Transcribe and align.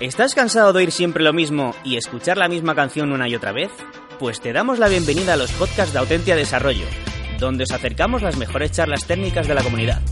¿Estás 0.00 0.34
cansado 0.34 0.72
de 0.72 0.80
oír 0.80 0.90
siempre 0.90 1.22
lo 1.22 1.32
mismo 1.32 1.70
y 1.84 1.96
escuchar 1.96 2.36
la 2.36 2.48
misma 2.48 2.74
canción 2.74 3.12
una 3.12 3.28
y 3.28 3.36
otra 3.36 3.52
vez? 3.52 3.70
Pues 4.18 4.40
te 4.40 4.52
damos 4.52 4.80
la 4.80 4.88
bienvenida 4.88 5.34
a 5.34 5.36
los 5.36 5.52
podcasts 5.52 5.92
de 5.92 6.00
Autentia 6.00 6.34
Desarrollo, 6.34 6.84
donde 7.38 7.62
os 7.62 7.70
acercamos 7.70 8.20
las 8.20 8.36
mejores 8.36 8.72
charlas 8.72 9.06
técnicas 9.06 9.46
de 9.46 9.54
la 9.54 9.62
comunidad. 9.62 10.02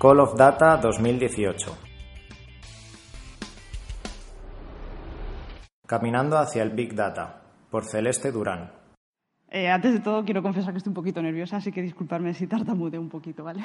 Call 0.00 0.20
of 0.20 0.36
Data 0.36 0.78
2018 0.78 1.76
Caminando 5.86 6.38
hacia 6.38 6.62
el 6.62 6.70
Big 6.70 6.94
Data, 6.94 7.42
por 7.70 7.84
Celeste 7.84 8.32
Durán. 8.32 8.72
Eh, 9.50 9.68
antes 9.68 9.92
de 9.92 10.00
todo, 10.00 10.24
quiero 10.24 10.42
confesar 10.42 10.72
que 10.72 10.78
estoy 10.78 10.92
un 10.92 10.94
poquito 10.94 11.20
nerviosa, 11.20 11.58
así 11.58 11.72
que 11.72 11.82
disculparme 11.82 12.32
si 12.32 12.46
tartamudeo 12.46 13.02
un 13.02 13.10
poquito, 13.10 13.44
¿vale? 13.44 13.62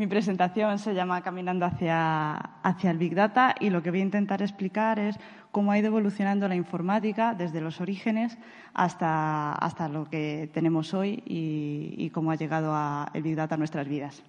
Mi 0.00 0.06
presentación 0.06 0.78
se 0.78 0.94
llama 0.94 1.20
Caminando 1.20 1.66
hacia, 1.66 2.32
hacia 2.32 2.90
el 2.90 2.96
Big 2.96 3.14
Data 3.14 3.54
y 3.60 3.68
lo 3.68 3.82
que 3.82 3.90
voy 3.90 4.00
a 4.00 4.04
intentar 4.04 4.40
explicar 4.40 4.98
es 4.98 5.20
cómo 5.50 5.72
ha 5.72 5.78
ido 5.78 5.88
evolucionando 5.88 6.48
la 6.48 6.54
informática 6.54 7.34
desde 7.34 7.60
los 7.60 7.82
orígenes 7.82 8.38
hasta, 8.72 9.52
hasta 9.52 9.90
lo 9.90 10.08
que 10.08 10.48
tenemos 10.54 10.94
hoy 10.94 11.22
y, 11.26 12.08
cómo 12.14 12.30
ha 12.30 12.36
llegado 12.36 12.72
a 12.74 13.10
el 13.12 13.22
Big 13.22 13.36
Data 13.36 13.56
a 13.56 13.58
nuestras 13.58 13.86
vidas. 13.86 14.22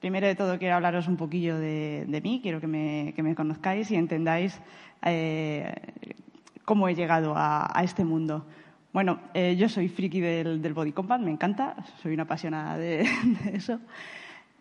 Primero 0.00 0.26
de 0.26 0.34
todo 0.34 0.58
quiero 0.58 0.74
hablaros 0.74 1.06
un 1.06 1.16
poquillo 1.16 1.56
de, 1.56 2.04
de 2.08 2.20
mí, 2.20 2.40
quiero 2.42 2.60
que 2.60 2.66
me, 2.66 3.12
que 3.14 3.22
me, 3.22 3.36
conozcáis 3.36 3.92
y 3.92 3.94
entendáis 3.94 4.60
eh, 5.04 5.72
cómo 6.64 6.88
he 6.88 6.96
llegado 6.96 7.36
a, 7.36 7.70
a 7.72 7.84
este 7.84 8.04
mundo. 8.04 8.44
Bueno, 8.96 9.20
eh, 9.34 9.56
yo 9.58 9.68
soy 9.68 9.88
friki 9.88 10.20
del, 10.20 10.62
del, 10.62 10.72
Body 10.72 10.92
Combat, 10.92 11.20
me 11.20 11.30
encanta, 11.30 11.76
soy 12.00 12.14
una 12.14 12.22
apasionada 12.22 12.78
de, 12.78 13.06
eso. 13.52 13.78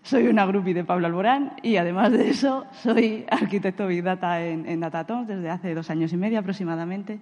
Soy 0.03 0.27
una 0.27 0.45
groupie 0.45 0.73
de 0.73 0.83
Pablo 0.83 1.07
Alborán 1.07 1.53
y 1.63 1.77
además 1.77 2.11
de 2.11 2.31
eso 2.31 2.65
soy 2.83 3.23
arquitecto 3.29 3.87
Big 3.87 4.03
Data 4.03 4.45
en, 4.45 4.67
en 4.67 4.81
Datatom 4.81 5.25
desde 5.25 5.49
hace 5.49 5.73
dos 5.73 5.89
años 5.89 6.11
y 6.11 6.17
medio 6.17 6.37
aproximadamente. 6.37 7.21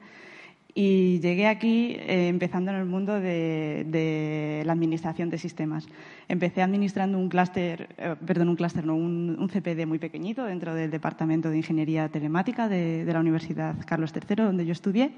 Y 0.74 1.20
llegué 1.20 1.46
aquí 1.46 1.98
eh, 2.00 2.30
empezando 2.30 2.72
en 2.72 2.78
el 2.78 2.86
mundo 2.86 3.20
de, 3.20 4.64
la 4.66 4.74
administración 4.74 5.30
de 5.30 5.38
sistemas. 5.38 5.88
Empecé 6.28 6.64
administrando 6.64 7.20
un 7.20 7.30
clúster, 7.30 7.90
eh, 7.96 8.16
perdón, 8.26 8.50
un 8.50 8.56
clúster, 8.56 8.88
no, 8.88 8.96
un, 8.96 9.38
un, 9.40 9.50
CPD 9.50 9.86
muy 9.86 10.00
pequeñito 10.00 10.46
dentro 10.46 10.74
del 10.74 10.90
Departamento 10.90 11.52
de 11.52 11.58
Ingeniería 11.58 12.10
Telemática 12.10 12.68
de 12.68 13.06
la 13.06 13.20
Universidad 13.20 13.76
Carlos 13.86 14.12
III, 14.16 14.46
donde 14.46 14.66
yo 14.66 14.72
estudié. 14.72 15.12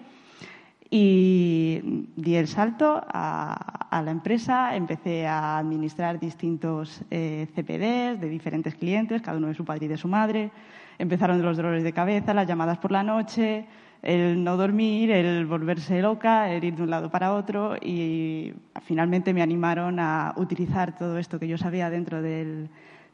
Y 0.98 2.08
di 2.16 2.38
el 2.38 2.48
salto 2.48 3.04
a, 3.06 4.02
la 4.02 4.12
empresa, 4.12 4.78
empecé 4.78 5.28
a 5.28 5.58
administrar 5.58 6.22
distintos 6.22 7.02
eh, 7.12 7.48
CPDs 7.54 8.22
de 8.22 8.30
diferentes 8.30 8.76
clientes, 8.76 9.22
cada 9.22 9.38
uno 9.38 9.48
de 9.48 9.56
su 9.56 9.66
padre 9.66 9.88
y 9.88 9.90
de 9.90 9.98
su 9.98 10.08
madre. 10.08 10.52
Empezaron 10.98 11.42
los 11.42 11.58
dolores 11.58 11.84
de 11.84 11.92
cabeza, 11.92 12.34
las 12.34 12.48
llamadas 12.48 12.78
por 12.78 12.94
la 12.94 13.04
noche, 13.04 13.66
el 14.02 14.42
no 14.42 14.56
dormir, 14.56 15.12
el 15.12 15.46
volverse 15.46 16.02
loca, 16.02 16.50
el 16.50 16.64
ir 16.64 16.78
de 16.78 16.84
un 16.84 16.90
lado 16.90 17.12
para 17.12 17.34
otro 17.34 17.76
y 17.76 18.54
finalmente 18.84 19.34
me 19.34 19.42
animaron 19.42 20.00
a 20.00 20.34
utilizar 20.38 20.98
todo 20.98 21.18
esto 21.18 21.40
que 21.40 21.50
yo 21.50 21.58
sabía 21.58 21.90
dentro 21.90 22.22
del, 22.22 22.70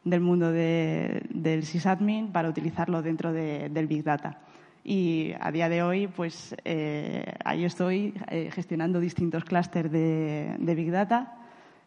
mundo 0.05 0.51
de, 0.51 1.23
del 1.31 1.63
sysadmin 1.63 2.31
para 2.31 2.47
utilizarlo 2.47 3.01
dentro 3.01 3.33
de, 3.33 3.69
del 3.69 3.87
Big 3.87 4.03
Data. 4.03 4.37
Y 4.83 5.33
a 5.39 5.51
día 5.51 5.69
de 5.69 5.83
hoy, 5.83 6.07
pues 6.07 6.55
eh, 6.65 7.33
ahí 7.45 7.65
estoy 7.65 8.13
eh, 8.29 8.49
gestionando 8.51 8.99
distintos 8.99 9.43
clústeres 9.43 9.91
de, 9.91 10.55
Big 10.75 10.91
Data 10.91 11.35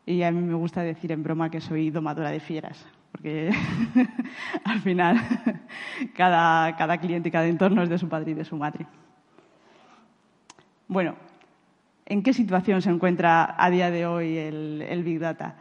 y 0.06 0.22
a 0.22 0.30
mí 0.30 0.40
me 0.40 0.54
gusta 0.54 0.82
decir 0.82 1.10
en 1.10 1.22
broma 1.22 1.50
que 1.50 1.60
soy 1.60 1.90
domadora 1.90 2.30
de 2.30 2.38
fieras, 2.38 2.86
porque 3.10 3.50
al 4.64 4.80
final 4.80 5.16
cada, 6.16 6.76
cada 6.76 6.98
cliente 6.98 7.30
y 7.30 7.32
cada 7.32 7.46
entorno 7.46 7.82
es 7.82 7.88
de 7.88 7.98
su 7.98 8.08
padre 8.08 8.30
y 8.30 8.34
de 8.34 8.44
su 8.44 8.56
madre. 8.56 8.86
Bueno, 10.86 11.16
¿en 12.06 12.22
qué 12.22 12.32
situación 12.32 12.80
se 12.80 12.90
encuentra 12.90 13.56
a 13.58 13.70
día 13.70 13.90
de 13.90 14.06
hoy 14.06 14.36
el 14.36 15.02
Big 15.02 15.18
Data? 15.18 15.56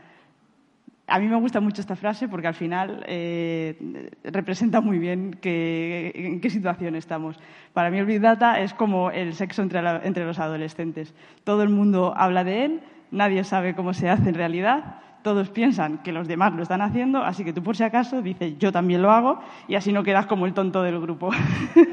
A 1.06 1.20
mí 1.20 1.28
me 1.28 1.36
gusta 1.36 1.60
mucho 1.60 1.82
esta 1.82 1.98
frase 1.98 2.30
porque 2.30 2.48
al 2.48 2.54
final 2.54 3.04
eh, 3.08 4.10
representa 4.24 4.80
muy 4.80 5.00
bien 5.00 5.34
que, 5.42 6.14
en 6.16 6.40
qué 6.40 6.50
situación 6.50 6.96
estamos. 6.96 7.38
Para 7.74 7.90
mí 7.92 7.98
el 7.98 8.06
Big 8.06 8.22
Data 8.22 8.62
es 8.62 8.74
como 8.74 9.12
el 9.12 9.34
sexo 9.34 9.62
entre, 9.62 9.82
entre 10.08 10.26
los 10.26 10.40
adolescentes. 10.40 11.14
Todo 11.44 11.64
el 11.64 11.70
mundo 11.70 12.14
habla 12.16 12.46
de 12.46 12.66
él, 12.66 12.82
nadie 13.12 13.44
sabe 13.44 13.76
cómo 13.76 13.94
se 13.94 14.10
hace 14.10 14.30
en 14.30 14.36
realidad, 14.36 15.02
todos 15.24 15.50
piensan 15.50 16.00
que 16.00 16.14
los 16.14 16.28
demás 16.28 16.54
lo 16.54 16.64
están 16.64 16.82
haciendo, 16.82 17.24
así 17.24 17.44
que 17.44 17.54
tú 17.54 17.64
por 17.64 17.76
si 17.76 17.84
acaso 17.84 18.22
dices 18.22 18.58
yo 18.58 18.72
también 18.72 19.02
lo 19.02 19.12
hago 19.12 19.40
y 19.68 19.76
así 19.76 19.92
no 19.92 20.04
quedas 20.04 20.26
como 20.26 20.46
el 20.46 20.54
tonto 20.54 20.84
del 20.84 21.02
grupo. 21.02 21.32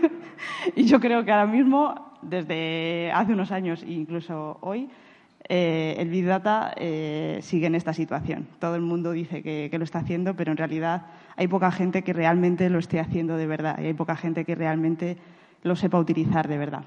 y 0.76 0.84
yo 0.84 1.00
creo 1.00 1.24
que 1.24 1.32
ahora 1.32 1.46
mismo, 1.46 2.12
desde 2.22 3.10
hace 3.12 3.32
unos 3.32 3.50
años 3.50 3.82
e 3.82 3.92
incluso 3.92 4.58
hoy, 4.60 4.88
eh, 5.52 5.96
el 5.98 6.10
Big 6.10 6.26
Data 6.26 6.72
eh, 6.76 7.40
sigue 7.42 7.66
en 7.66 7.74
esta 7.74 7.92
situación. 7.92 8.46
Todo 8.60 8.76
el 8.76 8.82
mundo 8.82 9.10
dice 9.10 9.42
que, 9.42 9.68
lo 9.76 9.82
está 9.82 9.98
haciendo, 9.98 10.36
pero 10.36 10.52
en 10.52 10.56
realidad 10.56 11.06
hay 11.36 11.48
poca 11.48 11.72
gente 11.72 12.02
que 12.02 12.12
realmente 12.12 12.70
lo 12.70 12.78
esté 12.78 13.00
haciendo 13.00 13.36
de 13.36 13.48
verdad 13.48 13.76
y 13.80 13.86
hay 13.86 13.94
poca 13.94 14.14
gente 14.14 14.44
que 14.44 14.54
realmente 14.54 15.16
lo 15.64 15.74
sepa 15.74 15.98
utilizar 15.98 16.46
de 16.46 16.56
verdad. 16.56 16.84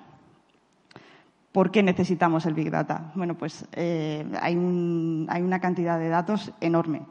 ¿Por 1.52 1.72
qué 1.72 1.84
necesitamos 1.84 2.46
el 2.46 2.54
Big 2.54 2.72
Data? 2.72 3.12
Bueno, 3.16 3.36
pues 3.36 3.66
eh, 3.74 4.26
hay, 4.40 4.56
una 4.56 5.60
cantidad 5.60 6.00
de 6.00 6.08
datos 6.08 6.54
enorme. 6.62 7.02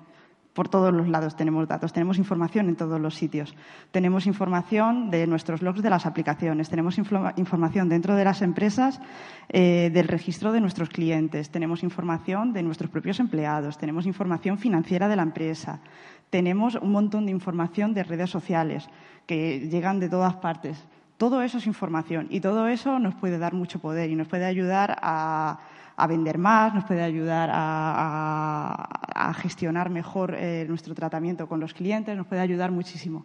Por 0.52 0.68
todos 0.68 0.92
los 0.92 1.08
lados 1.08 1.34
tenemos 1.34 1.66
datos, 1.66 1.94
tenemos 1.94 2.18
información 2.18 2.68
en 2.68 2.76
todos 2.76 3.00
los 3.00 3.14
sitios. 3.14 3.54
Tenemos 3.90 4.26
información 4.26 5.10
de 5.10 5.26
nuestros 5.26 5.62
logs 5.62 5.82
de 5.82 5.88
las 5.88 6.04
aplicaciones, 6.04 6.68
tenemos 6.68 6.98
información 6.98 7.88
dentro 7.88 8.16
de 8.16 8.24
las 8.24 8.42
empresas 8.42 9.00
eh, 9.48 9.90
del 9.94 10.08
registro 10.08 10.52
de 10.52 10.60
nuestros 10.60 10.90
clientes, 10.90 11.50
tenemos 11.50 11.82
información 11.82 12.52
de 12.52 12.62
nuestros 12.62 12.90
propios 12.90 13.18
empleados, 13.18 13.78
tenemos 13.78 14.04
información 14.04 14.58
financiera 14.58 15.08
de 15.08 15.16
la 15.16 15.22
empresa, 15.22 15.80
tenemos 16.28 16.74
un 16.74 16.92
montón 16.92 17.24
de 17.24 17.32
información 17.32 17.94
de 17.94 18.02
redes 18.02 18.28
sociales 18.28 18.90
que 19.26 19.68
llegan 19.70 20.00
de 20.00 20.10
todas 20.10 20.34
partes. 20.36 20.84
Todo 21.16 21.40
eso 21.40 21.58
es 21.58 21.66
información 21.66 22.26
y 22.30 22.40
todo 22.40 22.66
eso 22.66 22.98
nos 22.98 23.14
puede 23.14 23.38
dar 23.38 23.54
mucho 23.54 23.78
poder 23.78 24.10
y 24.10 24.16
nos 24.16 24.28
puede 24.28 24.44
ayudar 24.44 24.98
a, 25.00 25.60
a 26.02 26.08
vender 26.08 26.36
más, 26.36 26.74
nos 26.74 26.84
puede 26.84 27.00
ayudar 27.00 27.48
a, 27.52 29.32
gestionar 29.36 29.88
mejor 29.88 30.34
eh, 30.34 30.66
nuestro 30.68 30.96
tratamiento 30.96 31.46
con 31.46 31.60
los 31.60 31.74
clientes, 31.74 32.16
nos 32.16 32.26
puede 32.26 32.40
ayudar 32.42 32.72
muchísimo. 32.72 33.24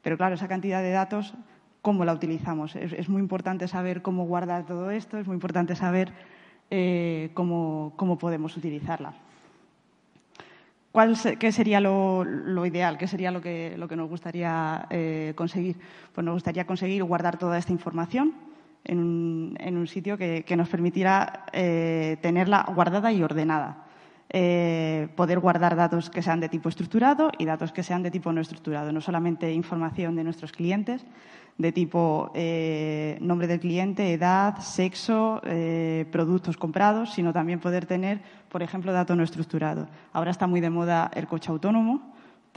Pero 0.00 0.16
claro, 0.16 0.36
esa 0.36 0.46
cantidad 0.46 0.80
de 0.82 0.92
datos, 0.92 1.34
¿cómo 1.82 2.04
la 2.04 2.12
utilizamos? 2.12 2.76
Es, 2.76 3.08
muy 3.08 3.20
importante 3.20 3.66
saber 3.66 4.02
cómo 4.02 4.24
guardar 4.24 4.66
todo 4.66 4.92
esto, 4.92 5.18
es 5.18 5.26
muy 5.26 5.34
importante 5.34 5.74
saber 5.74 6.12
eh, 6.70 7.30
cómo, 7.34 7.92
cómo 7.96 8.18
podemos 8.18 8.56
utilizarla. 8.56 9.14
¿Cuál, 10.92 11.16
¿Qué 11.40 11.50
sería 11.50 11.80
lo, 11.80 12.22
lo, 12.24 12.66
ideal? 12.66 12.98
¿Qué 12.98 13.08
sería 13.08 13.32
lo 13.32 13.40
que, 13.40 13.74
lo 13.76 13.88
que 13.88 13.96
nos 13.96 14.08
gustaría 14.08 14.86
eh, 14.90 15.32
conseguir? 15.34 15.76
Pues 16.14 16.24
nos 16.24 16.34
gustaría 16.34 16.66
conseguir 16.66 17.02
guardar 17.02 17.36
toda 17.36 17.58
esta 17.58 17.72
información 17.72 18.47
en 18.88 18.98
un, 18.98 19.56
en 19.60 19.76
un 19.76 19.86
sitio 19.86 20.18
que, 20.18 20.44
nos 20.56 20.68
permitiera 20.68 21.44
eh, 21.52 22.16
tenerla 22.20 22.64
guardada 22.74 23.12
y 23.12 23.22
ordenada. 23.22 23.84
Eh, 24.30 25.08
poder 25.16 25.38
guardar 25.38 25.74
datos 25.74 26.10
que 26.10 26.20
sean 26.20 26.40
de 26.40 26.50
tipo 26.50 26.68
estructurado 26.68 27.30
y 27.38 27.46
datos 27.46 27.72
que 27.72 27.82
sean 27.82 28.02
de 28.02 28.10
tipo 28.10 28.32
no 28.32 28.40
estructurado. 28.40 28.92
No 28.92 29.00
solamente 29.00 29.52
información 29.52 30.16
de 30.16 30.24
nuestros 30.24 30.52
clientes, 30.52 31.06
de 31.58 31.72
tipo 31.72 32.30
eh, 32.34 33.18
nombre 33.20 33.46
del 33.46 33.60
cliente, 33.60 34.12
edad, 34.12 34.58
sexo, 34.58 35.40
eh, 35.44 36.06
productos 36.12 36.56
comprados, 36.56 37.12
sino 37.12 37.32
también 37.32 37.58
poder 37.58 37.86
tener, 37.86 38.20
por 38.48 38.62
ejemplo, 38.62 38.92
datos 38.92 39.16
no 39.16 39.24
estructurados. 39.24 39.88
Ahora 40.12 40.30
está 40.30 40.46
muy 40.46 40.60
de 40.60 40.70
moda 40.70 41.10
el 41.14 41.26
coche 41.26 41.50
autónomo. 41.50 42.14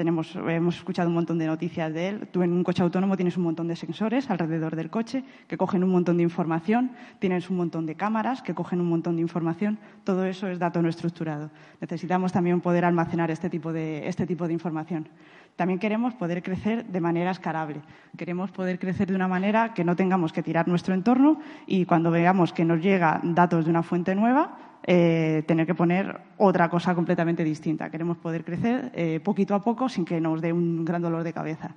Hemos 0.07 0.75
escuchado 0.75 1.09
un 1.09 1.15
montón 1.15 1.37
de 1.37 1.47
noticias 1.47 1.93
de 1.93 2.09
él. 2.09 2.27
Tú 2.31 2.43
en 2.43 2.51
un 2.51 2.63
coche 2.63 2.81
autónomo 2.83 3.15
tienes 3.15 3.37
un 3.37 3.43
montón 3.43 3.67
de 3.67 3.75
sensores 3.75 4.29
alrededor 4.29 4.75
del 4.75 4.89
coche 4.89 5.23
que 5.47 5.57
cogen 5.57 5.83
un 5.83 5.91
montón 5.91 6.17
de 6.17 6.23
información, 6.23 6.91
tienes 7.19 7.49
un 7.49 7.57
montón 7.57 7.85
de 7.85 7.95
cámaras 7.95 8.41
que 8.41 8.53
cogen 8.53 8.81
un 8.81 8.89
montón 8.89 9.15
de 9.15 9.21
información. 9.21 9.79
Todo 10.03 10.25
eso 10.25 10.47
es 10.47 10.59
dato 10.59 10.81
no 10.81 10.89
estructurado. 10.89 11.51
Necesitamos 11.79 12.31
también 12.31 12.61
poder 12.61 12.85
almacenar 12.85 13.31
este 13.31 13.49
tipo 13.49 13.71
de, 13.71 14.07
este 14.07 14.25
tipo 14.25 14.47
de 14.47 14.53
información. 14.53 15.07
También 15.55 15.79
queremos 15.79 16.13
poder 16.13 16.41
crecer 16.41 16.85
de 16.85 17.01
manera 17.01 17.31
escalable. 17.31 17.81
Queremos 18.17 18.51
poder 18.51 18.79
crecer 18.79 19.09
de 19.09 19.15
una 19.15 19.27
manera 19.27 19.73
que 19.73 19.83
no 19.83 19.95
tengamos 19.95 20.33
que 20.33 20.41
tirar 20.41 20.67
nuestro 20.67 20.93
entorno 20.93 21.39
y 21.67 21.85
cuando 21.85 22.09
veamos 22.09 22.53
que 22.53 22.65
nos 22.65 22.81
llegan 22.81 23.35
datos 23.35 23.65
de 23.65 23.71
una 23.71 23.83
fuente 23.83 24.15
nueva, 24.15 24.57
eh, 24.83 25.43
tener 25.45 25.67
que 25.67 25.75
poner 25.75 26.19
otra 26.37 26.69
cosa 26.69 26.95
completamente 26.95 27.43
distinta. 27.43 27.91
Queremos 27.91 28.17
poder 28.17 28.43
crecer 28.43 28.91
eh, 28.95 29.19
poquito 29.23 29.53
a 29.53 29.61
poco 29.61 29.87
sin 29.89 30.05
que 30.05 30.19
nos 30.19 30.41
dé 30.41 30.51
un 30.51 30.83
gran 30.83 31.01
dolor 31.01 31.23
de 31.23 31.33
cabeza. 31.33 31.75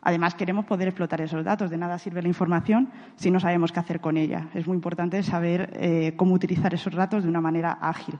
Además, 0.00 0.34
queremos 0.34 0.64
poder 0.64 0.88
explotar 0.88 1.20
esos 1.20 1.44
datos. 1.44 1.70
De 1.70 1.76
nada 1.76 1.98
sirve 1.98 2.20
la 2.20 2.26
información 2.26 2.90
si 3.14 3.30
no 3.30 3.38
sabemos 3.38 3.70
qué 3.70 3.78
hacer 3.78 4.00
con 4.00 4.16
ella. 4.16 4.48
Es 4.54 4.66
muy 4.66 4.74
importante 4.74 5.22
saber 5.22 5.70
eh, 5.74 6.14
cómo 6.16 6.34
utilizar 6.34 6.74
esos 6.74 6.94
datos 6.94 7.22
de 7.22 7.28
una 7.28 7.40
manera 7.40 7.78
ágil. 7.80 8.18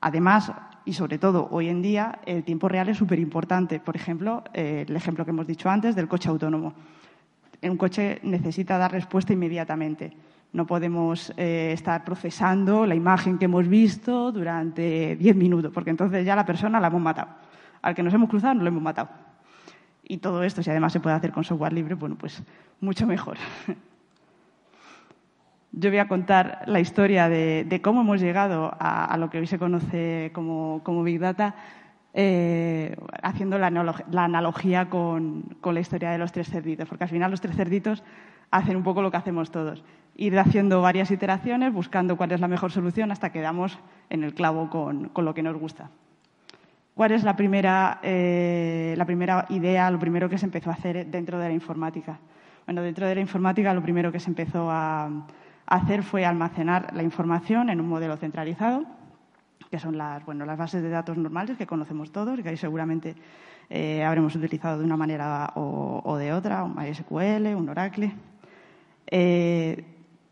Además, 0.00 0.52
y 0.84 0.92
sobre 0.92 1.18
todo 1.18 1.46
hoy 1.52 1.68
en 1.68 1.80
día, 1.80 2.18
el 2.26 2.42
tiempo 2.42 2.68
real 2.68 2.88
es 2.88 2.98
súper 2.98 3.20
importante. 3.20 3.78
Por 3.78 3.94
ejemplo, 3.94 4.42
el 4.52 4.94
ejemplo 4.94 5.24
que 5.24 5.30
hemos 5.30 5.46
dicho 5.46 5.70
antes 5.70 5.94
del 5.94 6.08
coche 6.08 6.28
autónomo. 6.28 6.74
Un 7.62 7.76
coche 7.78 8.18
necesita 8.24 8.76
dar 8.76 8.92
respuesta 8.92 9.32
inmediatamente. 9.32 10.12
No 10.54 10.66
podemos 10.66 11.32
eh, 11.36 11.72
estar 11.72 12.04
procesando 12.04 12.86
la 12.86 12.94
imagen 12.94 13.38
que 13.38 13.46
hemos 13.46 13.66
visto 13.66 14.30
durante 14.30 15.16
diez 15.16 15.34
minutos, 15.34 15.72
porque 15.74 15.90
entonces 15.90 16.24
ya 16.24 16.36
la 16.36 16.46
persona 16.46 16.78
la 16.78 16.86
hemos 16.86 17.02
matado. 17.02 17.30
Al 17.82 17.92
que 17.92 18.04
nos 18.04 18.14
hemos 18.14 18.30
cruzado, 18.30 18.54
no 18.54 18.62
lo 18.62 18.68
hemos 18.68 18.82
matado. 18.82 19.08
Y 20.04 20.18
todo 20.18 20.44
esto, 20.44 20.62
si 20.62 20.70
además 20.70 20.92
se 20.92 21.00
puede 21.00 21.16
hacer 21.16 21.32
con 21.32 21.42
software 21.42 21.72
libre, 21.72 21.96
bueno, 21.96 22.14
pues 22.14 22.40
mucho 22.80 23.04
mejor. 23.04 23.36
Yo 25.72 25.90
voy 25.90 25.98
a 25.98 26.06
contar 26.06 26.62
la 26.66 26.78
historia 26.78 27.28
de, 27.28 27.80
cómo 27.82 28.02
hemos 28.02 28.20
llegado 28.20 28.76
a, 28.78 29.16
lo 29.18 29.30
que 29.30 29.38
hoy 29.38 29.48
se 29.48 29.58
conoce 29.58 30.30
como, 30.32 31.02
Big 31.02 31.18
Data, 31.18 31.56
eh, 32.12 32.94
haciendo 33.24 33.58
la, 33.58 33.66
analogía 33.66 34.88
con, 34.88 35.56
con, 35.60 35.74
la 35.74 35.80
historia 35.80 36.12
de 36.12 36.18
los 36.18 36.30
tres 36.30 36.48
cerditos, 36.48 36.88
porque 36.88 37.02
al 37.02 37.10
final 37.10 37.32
los 37.32 37.40
tres 37.40 37.56
cerditos 37.56 38.04
hacen 38.50 38.76
un 38.76 38.82
poco 38.82 39.02
lo 39.02 39.10
que 39.10 39.16
hacemos 39.16 39.50
todos 39.50 39.84
ir 40.16 40.38
haciendo 40.38 40.80
varias 40.80 41.10
iteraciones, 41.10 41.72
buscando 41.72 42.16
cuál 42.16 42.32
es 42.32 42.40
la 42.40 42.48
mejor 42.48 42.70
solución 42.70 43.10
hasta 43.10 43.30
que 43.30 43.40
damos 43.40 43.78
en 44.10 44.24
el 44.24 44.34
clavo 44.34 44.70
con, 44.70 45.10
lo 45.14 45.34
que 45.34 45.42
nos 45.42 45.56
gusta. 45.56 45.90
¿Cuál 46.94 47.12
es 47.12 47.24
la 47.24 47.34
primera, 47.34 47.98
eh, 48.02 48.94
la 48.96 49.04
primera 49.04 49.46
idea, 49.48 49.90
lo 49.90 49.98
primero 49.98 50.28
que 50.28 50.38
se 50.38 50.46
empezó 50.46 50.70
a 50.70 50.74
hacer 50.74 51.06
dentro 51.06 51.38
de 51.38 51.48
la 51.48 51.54
informática? 51.54 52.20
Bueno, 52.66 52.82
dentro 52.82 53.06
de 53.06 53.16
la 53.16 53.20
informática 53.20 53.74
lo 53.74 53.82
primero 53.82 54.12
que 54.12 54.20
se 54.20 54.30
empezó 54.30 54.70
a, 54.70 55.10
hacer 55.66 56.02
fue 56.02 56.26
almacenar 56.26 56.94
la 56.94 57.02
información 57.02 57.70
en 57.70 57.80
un 57.80 57.88
modelo 57.88 58.16
centralizado, 58.16 58.84
que 59.70 59.78
son 59.78 59.96
las, 59.96 60.24
bueno, 60.24 60.44
las 60.44 60.58
bases 60.58 60.82
de 60.82 60.90
datos 60.90 61.16
normales 61.16 61.56
que 61.56 61.66
conocemos 61.66 62.12
todos 62.12 62.38
y 62.38 62.42
que 62.42 62.50
ahí 62.50 62.56
seguramente 62.56 63.16
eh, 63.70 64.04
habremos 64.04 64.36
utilizado 64.36 64.78
de 64.78 64.84
una 64.84 64.96
manera 64.96 65.52
o, 65.56 66.16
de 66.18 66.32
otra, 66.32 66.62
un 66.62 66.76
MySQL, 66.76 67.56
un 67.56 67.68
Oracle. 67.70 68.12
Eh, 69.06 69.84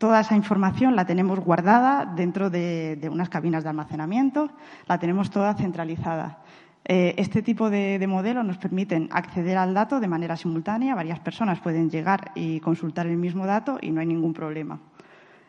Toda 0.03 0.19
esa 0.19 0.35
información 0.35 0.97
la 0.97 1.05
tenemos 1.05 1.39
guardada 1.39 2.05
dentro 2.05 2.49
de, 2.49 3.09
unas 3.09 3.29
cabinas 3.29 3.63
de 3.63 3.69
almacenamiento, 3.69 4.49
la 4.85 4.99
tenemos 4.99 5.31
toda 5.31 5.53
centralizada. 5.53 6.39
Eh, 6.83 7.15
este 7.17 7.41
tipo 7.41 7.69
de, 7.69 8.05
modelos 8.05 8.43
nos 8.43 8.57
permiten 8.57 9.07
acceder 9.13 9.57
al 9.57 9.73
dato 9.73 10.01
de 10.01 10.09
manera 10.09 10.35
simultánea. 10.35 10.93
Varias 10.93 11.21
personas 11.21 11.61
pueden 11.61 11.89
llegar 11.89 12.33
y 12.35 12.59
consultar 12.59 13.07
el 13.07 13.15
mismo 13.15 13.45
dato 13.45 13.77
y 13.81 13.91
no 13.91 14.01
hay 14.01 14.07
ningún 14.07 14.33
problema. 14.33 14.81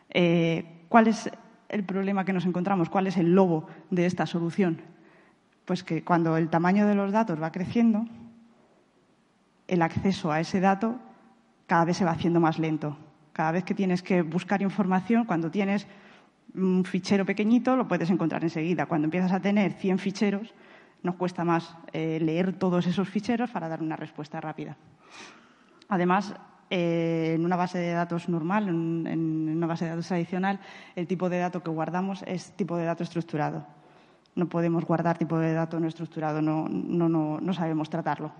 Eh, 0.09 0.85
¿Cuál 0.87 1.09
es 1.09 1.29
el 1.67 1.83
problema 1.83 2.23
que 2.23 2.31
nos 2.31 2.45
encontramos? 2.45 2.89
¿Cuál 2.89 3.07
es 3.07 3.17
el 3.17 3.35
lobo 3.35 3.67
de 3.89 4.05
esta 4.05 4.25
solución? 4.25 4.79
Pues 5.65 5.83
que 5.83 6.05
cuando 6.05 6.37
el 6.37 6.47
tamaño 6.47 6.87
de 6.87 6.95
los 6.95 7.11
datos 7.11 7.41
va 7.41 7.51
creciendo, 7.51 8.05
el 9.67 9.81
acceso 9.81 10.31
a 10.31 10.39
ese 10.39 10.61
dato 10.61 10.95
cada 11.67 11.83
vez 11.83 11.97
se 11.97 12.05
va 12.05 12.11
haciendo 12.11 12.39
más 12.39 12.57
lento. 12.57 12.95
Cada 13.35 13.51
vez 13.51 13.65
que 13.65 13.73
tienes 13.73 14.01
que 14.01 14.21
buscar 14.21 14.61
información, 14.61 15.25
cuando 15.25 15.51
tienes 15.51 15.85
un 16.53 16.85
fichero 16.85 17.25
pequeñito, 17.25 17.75
lo 17.75 17.85
puedes 17.85 18.09
encontrar 18.09 18.41
enseguida. 18.41 18.85
Cuando 18.85 19.07
empiezas 19.07 19.33
a 19.33 19.41
tener 19.41 19.73
100 19.73 19.99
ficheros, 19.99 20.53
nos 21.03 21.15
cuesta 21.15 21.43
más 21.43 21.75
eh, 21.91 22.17
leer 22.21 22.53
todos 22.53 22.87
esos 22.87 23.09
ficheros 23.09 23.49
para 23.49 23.67
dar 23.67 23.81
una 23.81 23.97
respuesta 23.97 24.39
rápida. 24.39 24.77
Además, 25.89 26.33
eh, 26.69 27.33
en 27.35 27.43
una 27.43 27.57
base 27.57 27.77
de 27.77 27.91
datos 27.91 28.29
normal, 28.29 28.69
en, 28.69 29.49
una 29.49 29.67
base 29.67 29.83
de 29.83 29.91
datos 29.91 30.07
tradicional, 30.07 30.61
el 30.95 31.05
tipo 31.05 31.27
de 31.27 31.39
dato 31.39 31.61
que 31.61 31.71
guardamos 31.71 32.23
es 32.25 32.53
tipo 32.53 32.77
de 32.77 32.85
dato 32.85 33.03
estructurado. 33.03 33.67
No 34.35 34.47
podemos 34.47 34.85
guardar 34.85 35.17
tipo 35.17 35.37
de 35.39 35.51
dato 35.51 35.77
no 35.77 35.89
estructurado, 35.89 36.41
no 36.41 37.53
sabemos 37.53 37.89
tratarlo. 37.89 38.31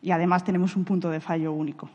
Y 0.00 0.12
además 0.12 0.44
tenemos 0.44 0.76
un 0.76 0.86
punto 0.86 1.10
de 1.10 1.20
fallo 1.20 1.52
único. 1.52 1.90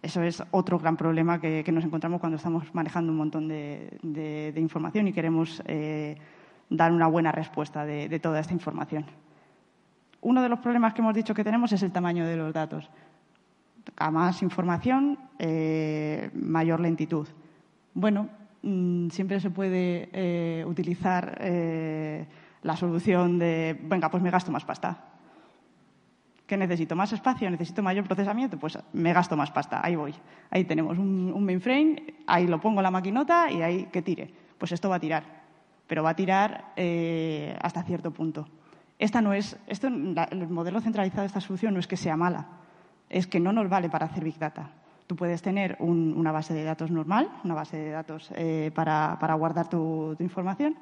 Eso 0.00 0.22
es 0.22 0.42
otro 0.52 0.78
gran 0.78 0.96
problema 0.96 1.40
que, 1.40 1.64
nos 1.72 1.84
encontramos 1.84 2.20
cuando 2.20 2.36
estamos 2.36 2.72
manejando 2.72 3.10
un 3.10 3.18
montón 3.18 3.48
de, 3.48 4.52
información 4.56 5.08
y 5.08 5.12
queremos 5.12 5.60
eh, 5.66 6.16
dar 6.70 6.92
una 6.92 7.08
buena 7.08 7.32
respuesta 7.32 7.84
de, 7.84 8.20
toda 8.20 8.38
esta 8.38 8.54
información. 8.54 9.06
Uno 10.20 10.42
de 10.42 10.48
los 10.48 10.60
problemas 10.60 10.94
que 10.94 11.00
hemos 11.00 11.14
dicho 11.14 11.34
que 11.34 11.42
tenemos 11.42 11.72
es 11.72 11.82
el 11.82 11.90
tamaño 11.90 12.26
de 12.26 12.36
los 12.36 12.52
datos. 12.52 12.88
A 13.96 14.10
más 14.10 14.42
información, 14.42 15.18
eh, 15.38 16.30
mayor 16.34 16.78
lentitud. 16.78 17.26
Bueno, 17.94 18.28
mm, 18.62 19.08
siempre 19.08 19.40
se 19.40 19.50
puede 19.50 20.10
eh, 20.12 20.64
utilizar 20.66 21.40
la 22.62 22.76
solución 22.76 23.38
de, 23.38 23.78
venga, 23.82 24.10
pues 24.10 24.22
me 24.22 24.30
gasto 24.30 24.52
más 24.52 24.64
pasta. 24.64 25.17
¿Qué 26.48 26.56
necesito? 26.56 26.96
¿Más 26.96 27.12
espacio? 27.12 27.50
¿Necesito 27.50 27.82
mayor 27.82 28.06
procesamiento? 28.06 28.58
Pues 28.58 28.78
me 28.94 29.12
gasto 29.12 29.36
más 29.36 29.50
pasta. 29.50 29.82
Ahí 29.84 29.96
voy. 29.96 30.14
Ahí 30.48 30.64
tenemos 30.64 30.96
un, 30.96 31.44
mainframe, 31.44 32.14
ahí 32.26 32.46
lo 32.46 32.58
pongo 32.58 32.80
la 32.80 32.90
maquinota 32.90 33.50
y 33.50 33.60
ahí 33.60 33.84
que 33.92 34.00
tire. 34.00 34.32
Pues 34.56 34.72
esto 34.72 34.88
va 34.88 34.96
a 34.96 34.98
tirar. 34.98 35.24
Pero 35.86 36.02
va 36.02 36.10
a 36.10 36.16
tirar 36.16 36.72
eh, 36.74 37.54
hasta 37.60 37.82
cierto 37.82 38.12
punto. 38.12 38.48
Esta 38.98 39.20
no 39.20 39.34
es, 39.34 39.58
esto, 39.66 39.88
el 39.88 40.48
modelo 40.48 40.80
centralizado 40.80 41.20
de 41.20 41.26
esta 41.26 41.42
solución 41.42 41.74
no 41.74 41.80
es 41.80 41.86
que 41.86 41.98
sea 41.98 42.16
mala, 42.16 42.46
es 43.10 43.26
que 43.26 43.40
no 43.40 43.52
nos 43.52 43.68
vale 43.68 43.90
para 43.90 44.06
hacer 44.06 44.24
Big 44.24 44.38
Data. 44.38 44.70
Tú 45.06 45.16
puedes 45.16 45.42
tener 45.42 45.76
una 45.80 46.32
base 46.32 46.54
de 46.54 46.64
datos 46.64 46.90
normal, 46.90 47.28
una 47.44 47.54
base 47.54 47.76
de 47.76 47.90
datos 47.90 48.30
eh, 48.34 48.70
para, 48.74 49.34
guardar 49.34 49.68
tu, 49.68 50.16
información, 50.18 50.76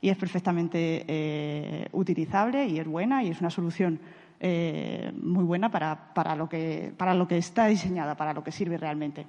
y 0.00 0.08
es 0.08 0.16
perfectamente 0.16 1.04
eh, 1.06 1.86
utilizable 1.92 2.66
y 2.66 2.80
es 2.80 2.86
buena 2.88 3.22
y 3.22 3.28
es 3.28 3.40
una 3.40 3.50
solución 3.50 4.00
eh, 4.44 5.12
muy 5.22 5.44
buena 5.44 5.70
para, 5.70 6.34
lo 6.34 6.48
que, 6.48 6.92
para 6.96 7.14
lo 7.14 7.28
que 7.28 7.38
está 7.38 7.66
diseñada, 7.66 8.16
para 8.16 8.32
lo 8.34 8.42
que 8.42 8.50
sirve 8.50 8.76
realmente. 8.76 9.24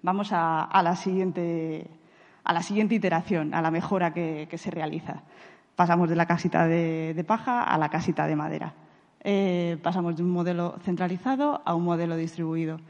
Vamos 0.00 0.30
a, 0.32 0.80
la, 0.82 0.96
siguiente, 0.96 1.86
a 2.42 2.54
la 2.54 2.62
siguiente 2.62 2.94
iteración, 2.94 3.52
a 3.52 3.60
la 3.60 3.70
mejora 3.70 4.14
que, 4.14 4.48
se 4.56 4.70
realiza. 4.70 5.24
Pasamos 5.74 6.08
de 6.08 6.16
la 6.16 6.24
casita 6.24 6.66
de, 6.66 7.22
paja 7.28 7.64
a 7.64 7.76
la 7.76 7.90
casita 7.90 8.26
de 8.26 8.34
madera. 8.34 8.72
Eh, 9.22 9.76
pasamos 9.82 10.16
de 10.16 10.22
un 10.22 10.30
modelo 10.30 10.76
centralizado 10.82 11.60
a 11.66 11.74
un 11.74 11.84
modelo 11.84 12.16
distribuido. 12.16 12.80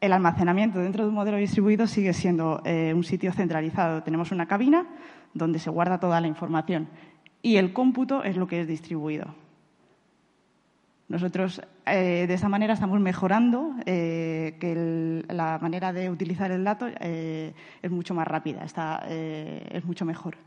El 0.00 0.12
almacenamiento 0.12 0.78
dentro 0.78 1.02
de 1.02 1.08
un 1.08 1.16
modelo 1.16 1.38
distribuido 1.38 1.88
sigue 1.88 2.12
siendo 2.12 2.62
eh, 2.64 2.92
un 2.94 3.02
sitio 3.02 3.32
centralizado. 3.32 4.04
Tenemos 4.04 4.30
una 4.30 4.46
cabina 4.46 4.86
donde 5.34 5.58
se 5.58 5.70
guarda 5.70 5.98
toda 5.98 6.20
la 6.20 6.28
información 6.28 6.86
y 7.42 7.56
el 7.56 7.72
cómputo 7.72 8.22
es 8.22 8.36
lo 8.36 8.46
que 8.46 8.60
es 8.60 8.68
distribuido. 8.68 9.41
Nosotros 11.12 11.60
eh, 11.84 12.24
de 12.26 12.32
esa 12.32 12.48
manera 12.48 12.72
estamos 12.72 12.98
mejorando 12.98 13.74
eh, 13.84 14.56
que 14.58 15.22
la 15.28 15.58
manera 15.60 15.92
de 15.92 16.08
utilizar 16.08 16.50
el 16.50 16.64
dato 16.64 16.86
eh, 16.88 17.52
es 17.82 17.90
mucho 17.90 18.14
más 18.14 18.26
rápida, 18.26 18.64
está, 18.64 19.04
es 19.10 19.84
mucho 19.84 20.06
mejor. 20.06 20.38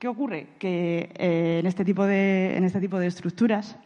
¿Qué 0.00 0.08
ocurre? 0.08 0.48
Que 0.58 1.12
en, 1.60 1.64
este 1.64 1.84
tipo 1.84 2.04
de, 2.06 2.56
en 2.56 2.64
este 2.64 2.80
tipo 2.80 2.98
de 2.98 3.06
estructuras, 3.06 3.76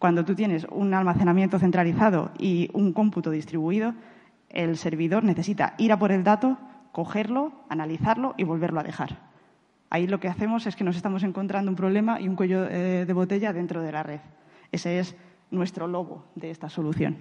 cuando 0.00 0.24
tú 0.24 0.34
tienes 0.34 0.66
un 0.72 0.92
almacenamiento 0.92 1.60
centralizado 1.60 2.32
y 2.36 2.68
un 2.72 2.92
cómputo 2.92 3.30
distribuido, 3.30 3.94
el 4.50 4.76
servidor 4.76 5.22
necesita 5.22 5.74
ir 5.78 5.92
a 5.92 6.00
por 6.00 6.10
el 6.10 6.24
dato, 6.24 6.58
cogerlo, 6.90 7.52
analizarlo 7.68 8.34
y 8.36 8.42
volverlo 8.42 8.80
a 8.80 8.82
dejar. 8.82 9.20
Ahí 9.88 10.08
lo 10.08 10.18
que 10.18 10.26
hacemos 10.26 10.66
es 10.66 10.74
que 10.74 10.82
nos 10.82 10.96
estamos 10.96 11.22
encontrando 11.22 11.70
un 11.70 11.76
problema 11.76 12.20
y 12.20 12.26
un 12.26 12.34
cuello 12.34 12.62
de 12.62 13.12
botella 13.12 13.52
dentro 13.52 13.82
de 13.82 13.92
la 13.92 14.02
red. 14.02 14.20
Ese 14.72 14.98
es 14.98 15.16
nuestro 15.50 15.86
lobo 15.86 16.24
de 16.34 16.50
esta 16.50 16.68
solución. 16.68 17.16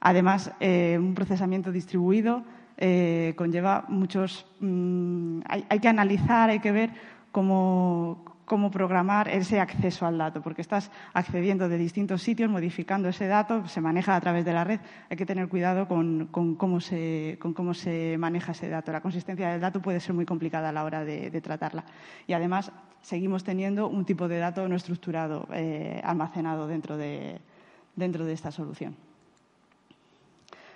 Además, 0.00 0.52
eh, 0.60 0.96
un 0.98 1.14
procesamiento 1.14 1.72
distribuido 1.72 2.44
eh, 2.76 3.34
conlleva 3.36 3.84
muchos. 3.88 4.46
Mm, 4.60 5.40
hay, 5.48 5.78
que 5.80 5.88
analizar, 5.88 6.50
hay 6.50 6.60
que 6.60 6.70
ver 6.70 6.90
cómo, 7.32 8.24
cómo 8.48 8.70
programar 8.70 9.28
ese 9.28 9.60
acceso 9.60 10.06
al 10.06 10.18
dato, 10.18 10.42
porque 10.42 10.62
estás 10.62 10.90
accediendo 11.12 11.68
de 11.68 11.76
distintos 11.76 12.22
sitios, 12.22 12.50
modificando 12.50 13.08
ese 13.08 13.28
dato, 13.28 13.68
se 13.68 13.80
maneja 13.80 14.16
a 14.16 14.20
través 14.20 14.44
de 14.44 14.52
la 14.52 14.64
red. 14.64 14.80
Hay 15.10 15.16
que 15.16 15.26
tener 15.26 15.48
cuidado 15.48 15.86
con, 15.86 16.28
cómo, 16.32 16.80
se, 16.80 18.16
maneja 18.18 18.52
ese 18.52 18.68
dato. 18.68 18.90
La 18.90 19.02
consistencia 19.02 19.50
del 19.50 19.60
dato 19.60 19.80
puede 19.80 20.00
ser 20.00 20.14
muy 20.14 20.24
complicada 20.24 20.70
a 20.70 20.72
la 20.72 20.82
hora 20.82 21.04
de, 21.04 21.40
tratarla. 21.40 21.84
Y 22.26 22.32
además, 22.32 22.72
seguimos 23.08 23.42
teniendo 23.42 23.88
un 23.88 24.04
tipo 24.04 24.28
de 24.28 24.38
dato 24.38 24.68
no 24.68 24.76
estructurado 24.76 25.48
eh, 25.54 25.98
almacenado 26.04 26.66
dentro 26.68 26.98
de 26.98 27.40
esta 27.96 28.50
solución. 28.50 28.96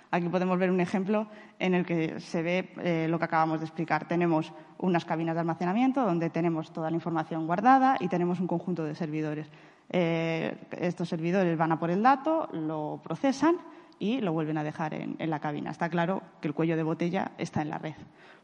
Aquí 0.09 0.29
podemos 0.29 0.57
ver 0.57 0.71
un 0.71 0.79
ejemplo 0.79 1.27
en 1.59 1.75
el 1.75 1.85
que 1.85 2.19
se 2.19 2.41
ve 2.41 2.73
eh, 2.77 3.07
lo 3.07 3.19
que 3.19 3.25
acabamos 3.25 3.59
de 3.59 3.65
explicar. 3.65 4.07
Tenemos 4.07 4.51
unas 4.79 5.05
cabinas 5.05 5.35
de 5.35 5.41
almacenamiento 5.41 6.05
donde 6.05 6.31
tenemos 6.31 6.71
toda 6.73 6.89
la 6.89 6.95
información 6.95 7.45
guardada 7.45 7.97
y 7.99 8.07
tenemos 8.07 8.39
un 8.39 8.47
conjunto 8.47 8.83
de 8.83 8.95
servidores. 8.95 9.47
Eh, 9.89 10.55
estos 10.77 11.09
servidores 11.09 11.55
van 11.55 11.71
a 11.71 11.79
por 11.79 11.91
el 11.91 12.01
dato, 12.01 12.49
lo 12.51 12.99
procesan 13.03 13.57
y 13.97 14.21
lo 14.21 14.33
vuelven 14.33 14.57
a 14.57 14.63
dejar 14.63 14.93
en, 14.93 15.17
la 15.17 15.39
cabina. 15.39 15.71
Está 15.71 15.89
claro 15.89 16.21
que 16.41 16.47
el 16.47 16.53
cuello 16.53 16.75
de 16.75 16.83
botella 16.83 17.31
está 17.37 17.61
en 17.61 17.69
la 17.69 17.77
red. 17.77 17.95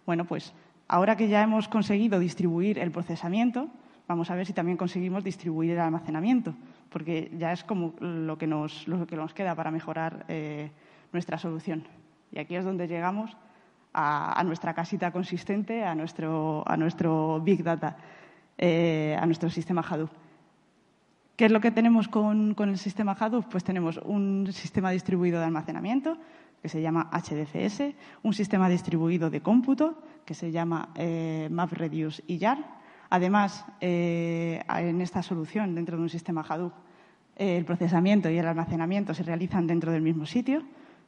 Bueno, 0.06 0.26
pues 0.26 0.54
ahora 0.90 1.16
que 1.16 1.30
ya 1.30 1.42
hemos 1.42 1.70
conseguido 1.70 2.20
distribuir 2.20 2.80
el 2.80 2.92
procesamiento, 2.92 3.70
vamos 4.08 4.30
a 4.30 4.36
ver 4.36 4.46
si 4.46 4.54
también 4.54 4.76
conseguimos 4.76 5.24
distribuir 5.24 5.72
el 5.72 5.80
almacenamiento, 5.80 6.54
porque 6.90 7.32
ya 7.38 7.54
es 7.54 7.64
como 7.64 7.94
lo 8.00 8.38
que 8.38 8.48
nos, 8.48 8.86
queda 9.34 9.56
para 9.56 9.72
mejorar 9.72 10.26
eh, 10.28 10.72
nuestra 11.14 11.38
solución. 11.38 11.88
Y 12.32 12.40
aquí 12.40 12.56
es 12.56 12.66
donde 12.66 12.88
llegamos 12.88 13.38
a, 13.94 14.44
nuestra 14.44 14.74
casita 14.74 15.12
consistente, 15.12 15.86
a 15.86 15.96
nuestro, 15.96 16.64
a 16.68 16.76
nuestro 16.76 17.40
Big 17.40 17.64
Data, 17.64 17.96
eh, 18.58 19.16
a 19.20 19.26
nuestro 19.26 19.50
sistema 19.50 19.86
Hadoop. 19.88 20.10
¿Qué 21.36 21.46
es 21.46 21.52
lo 21.52 21.62
que 21.62 21.72
tenemos 21.72 22.08
con, 22.08 22.56
el 22.58 22.78
sistema 22.78 23.16
Hadoop? 23.18 23.46
Pues 23.50 23.64
tenemos 23.64 23.98
un 24.04 24.50
sistema 24.52 24.92
distribuido 24.92 25.40
de 25.40 25.46
almacenamiento 25.46 26.18
que 26.62 26.68
se 26.68 26.82
llama 26.82 27.10
HDFS, 27.14 27.96
un 28.24 28.34
sistema 28.34 28.68
distribuido 28.68 29.30
de 29.30 29.42
cómputo 29.42 30.02
que 30.30 30.36
se 30.36 30.52
llama 30.52 30.90
eh, 30.94 31.48
MapReduce 31.50 32.24
y 32.28 32.38
YAR. 32.38 32.60
Además, 33.10 33.66
eh, 33.82 34.62
en 34.70 35.02
esta 35.02 35.24
solución, 35.24 35.74
dentro 35.74 35.98
de 35.98 36.04
un 36.04 36.10
sistema 36.10 36.46
Hadoop, 36.48 36.72
el 37.36 37.66
procesamiento 37.66 38.30
y 38.30 38.38
el 38.38 38.46
almacenamiento 38.46 39.16
se 39.16 39.24
realizan 39.24 39.66
dentro 39.66 39.92
del 39.92 40.04
mismo 40.04 40.28
sitio. 40.28 40.62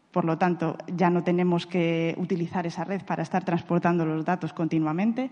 Por 0.09 0.25
lo 0.25 0.39
tanto, 0.39 0.75
ya 0.87 1.11
no 1.11 1.23
tenemos 1.23 1.67
que 1.67 2.15
utilizar 2.17 2.65
esa 2.65 2.83
red 2.83 3.03
para 3.03 3.21
estar 3.21 3.45
transportando 3.45 4.07
los 4.07 4.25
datos 4.25 4.53
continuamente. 4.53 5.29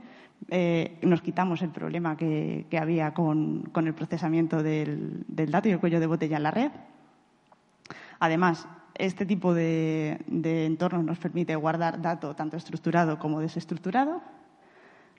Eh, 0.50 1.00
nos 1.02 1.24
quitamos 1.24 1.64
el 1.64 1.72
problema 1.72 2.16
que, 2.16 2.68
había 2.80 3.12
con, 3.16 3.72
el 3.76 3.94
procesamiento 3.96 4.62
del, 4.62 5.26
dato 5.28 5.68
y 5.68 5.72
el 5.72 5.80
cuello 5.80 6.00
de 6.00 6.06
botella 6.06 6.38
en 6.38 6.44
la 6.44 6.52
red. 6.52 6.72
Además, 8.20 8.68
este 9.00 9.26
tipo 9.26 9.54
de, 9.54 10.20
de 10.28 10.66
entornos 10.66 11.04
nos 11.04 11.18
permite 11.18 11.56
guardar 11.56 12.02
datos 12.02 12.36
tanto 12.36 12.58
estructurado 12.58 13.18
como 13.18 13.40
desestructurado 13.40 14.22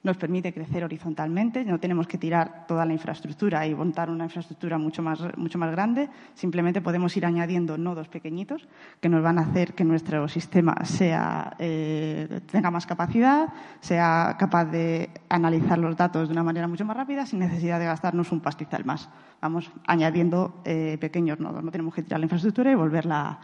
nos 0.03 0.17
permite 0.17 0.53
crecer 0.53 0.83
horizontalmente, 0.83 1.65
no 1.65 1.79
tenemos 1.79 2.07
que 2.07 2.17
tirar 2.17 2.67
toda 2.67 2.87
la 2.87 2.93
infraestructura 2.93 3.67
y 3.67 3.75
montar 3.75 4.09
una 4.09 4.25
infraestructura 4.25 4.79
mucho 4.79 5.03
más, 5.03 5.21
mucho 5.37 5.59
más 5.59 5.71
grande, 5.73 6.09
simplemente 6.35 6.81
podemos 6.81 7.15
ir 7.17 7.27
añadiendo 7.27 7.77
nodos 7.77 8.09
pequeñitos 8.09 8.67
que 9.01 9.09
nos 9.09 9.23
van 9.23 9.39
a 9.39 9.43
hacer 9.43 9.75
que 9.75 9.85
nuestro 9.85 10.27
sistema 10.29 10.75
sea, 10.85 11.55
eh, 11.59 12.41
tenga 12.51 12.71
más 12.71 12.87
capacidad, 12.87 13.49
sea 13.81 14.37
capaz 14.39 14.65
de 14.67 15.11
analizar 15.29 15.79
los 15.79 15.97
datos 15.97 16.29
de 16.29 16.33
una 16.33 16.43
manera 16.43 16.67
mucho 16.67 16.85
más 16.85 16.97
rápida 16.97 17.27
sin 17.27 17.41
necesidad 17.41 17.79
de 17.79 17.87
gastarnos 17.87 18.33
un 18.33 18.41
pastizal 18.41 18.85
más. 18.85 19.11
Vamos 19.43 19.71
añadiendo 19.87 20.61
eh, 20.65 20.97
pequeños 20.99 21.41
nodos, 21.41 21.63
no 21.63 21.71
tenemos 21.71 21.95
que 21.95 22.03
tirar 22.03 22.21
la 22.21 22.25
infraestructura 22.25 22.73
y 22.73 22.75
volverla 22.75 23.39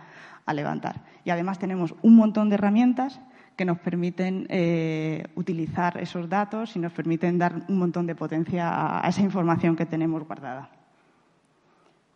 a 0.47 0.55
levantar. 0.55 1.03
Y 1.25 1.31
además 1.31 1.59
tenemos 1.59 1.95
un 2.03 2.17
montón 2.17 2.49
de 2.49 2.55
herramientas 2.55 3.21
que 3.57 3.65
nos 3.65 3.79
permiten 3.79 4.47
eh, 4.49 5.27
utilizar 5.35 5.99
esos 5.99 6.29
datos 6.29 6.77
y 6.77 6.79
nos 6.79 6.93
permiten 6.93 7.39
dar 7.39 7.55
un 7.69 7.79
montón 7.79 8.07
de 8.07 8.15
potencia 8.15 9.01
a, 9.01 9.09
esa 9.09 9.23
información 9.23 9.77
que 9.77 9.87
tenemos 9.87 10.25
guardada. 10.25 10.71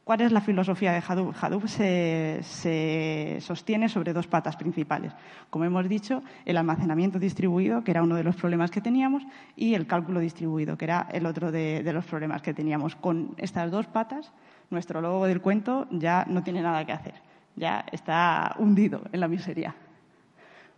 ¿Cuál 0.04 0.22
es 0.22 0.32
la 0.32 0.40
filosofía 0.40 0.92
de 0.92 1.02
Hadoop? 1.06 1.34
Hadoop 1.40 1.66
se, 1.68 3.38
sostiene 3.40 3.88
sobre 3.88 4.12
dos 4.12 4.26
patas 4.26 4.56
principales. 4.56 5.12
Como 5.50 5.64
hemos 5.64 5.88
dicho, 5.88 6.22
el 6.44 6.56
almacenamiento 6.56 7.18
distribuido, 7.18 7.84
que 7.84 7.92
era 7.92 8.02
uno 8.02 8.16
de 8.16 8.24
los 8.24 8.34
problemas 8.34 8.70
que 8.70 8.80
teníamos, 8.80 9.22
y 9.56 9.74
el 9.74 9.86
cálculo 9.86 10.18
distribuido, 10.18 10.76
que 10.76 10.86
era 10.86 11.06
el 11.12 11.26
otro 11.26 11.52
de, 11.52 11.82
de 11.84 11.92
los 11.92 12.04
problemas 12.04 12.42
que 12.42 12.52
teníamos. 12.52 12.96
Con 12.96 13.34
estas 13.36 13.70
dos 13.70 13.86
patas, 13.86 14.32
nuestro 14.70 15.00
logo 15.00 15.26
del 15.26 15.40
cuento 15.40 15.86
ya 15.92 16.26
no 16.28 16.42
tiene 16.42 16.60
nada 16.60 16.84
que 16.84 16.92
hacer, 16.92 17.14
ya 17.60 17.84
está 17.92 18.56
hundido 18.58 19.02
en 19.12 19.20
la 19.20 19.28
miseria. 19.28 19.74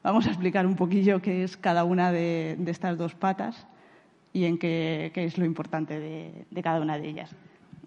Vamos 0.02 0.26
a 0.26 0.30
explicar 0.30 0.66
un 0.66 0.74
poquillo 0.74 1.22
qué 1.22 1.44
es 1.44 1.56
cada 1.56 1.84
una 1.84 2.10
de, 2.10 2.58
estas 2.66 2.98
dos 2.98 3.14
patas 3.14 3.66
y 4.32 4.44
en 4.44 4.58
qué, 4.58 5.12
es 5.14 5.38
lo 5.38 5.44
importante 5.44 5.98
de, 6.00 6.62
cada 6.62 6.80
una 6.80 6.98
de 6.98 7.08
ellas. 7.08 7.34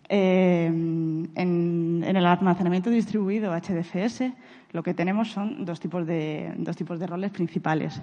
Eh, 0.07 0.67
en, 0.67 2.03
el 2.05 2.25
almacenamiento 2.25 2.89
distribuido 2.89 3.51
HDFS 3.53 4.31
lo 4.71 4.83
que 4.83 4.93
tenemos 4.93 5.31
son 5.31 5.65
dos 5.65 5.79
tipos 5.79 6.05
de, 6.07 6.53
dos 6.57 6.75
tipos 6.75 6.99
de 6.99 7.07
roles 7.07 7.31
principales. 7.31 8.01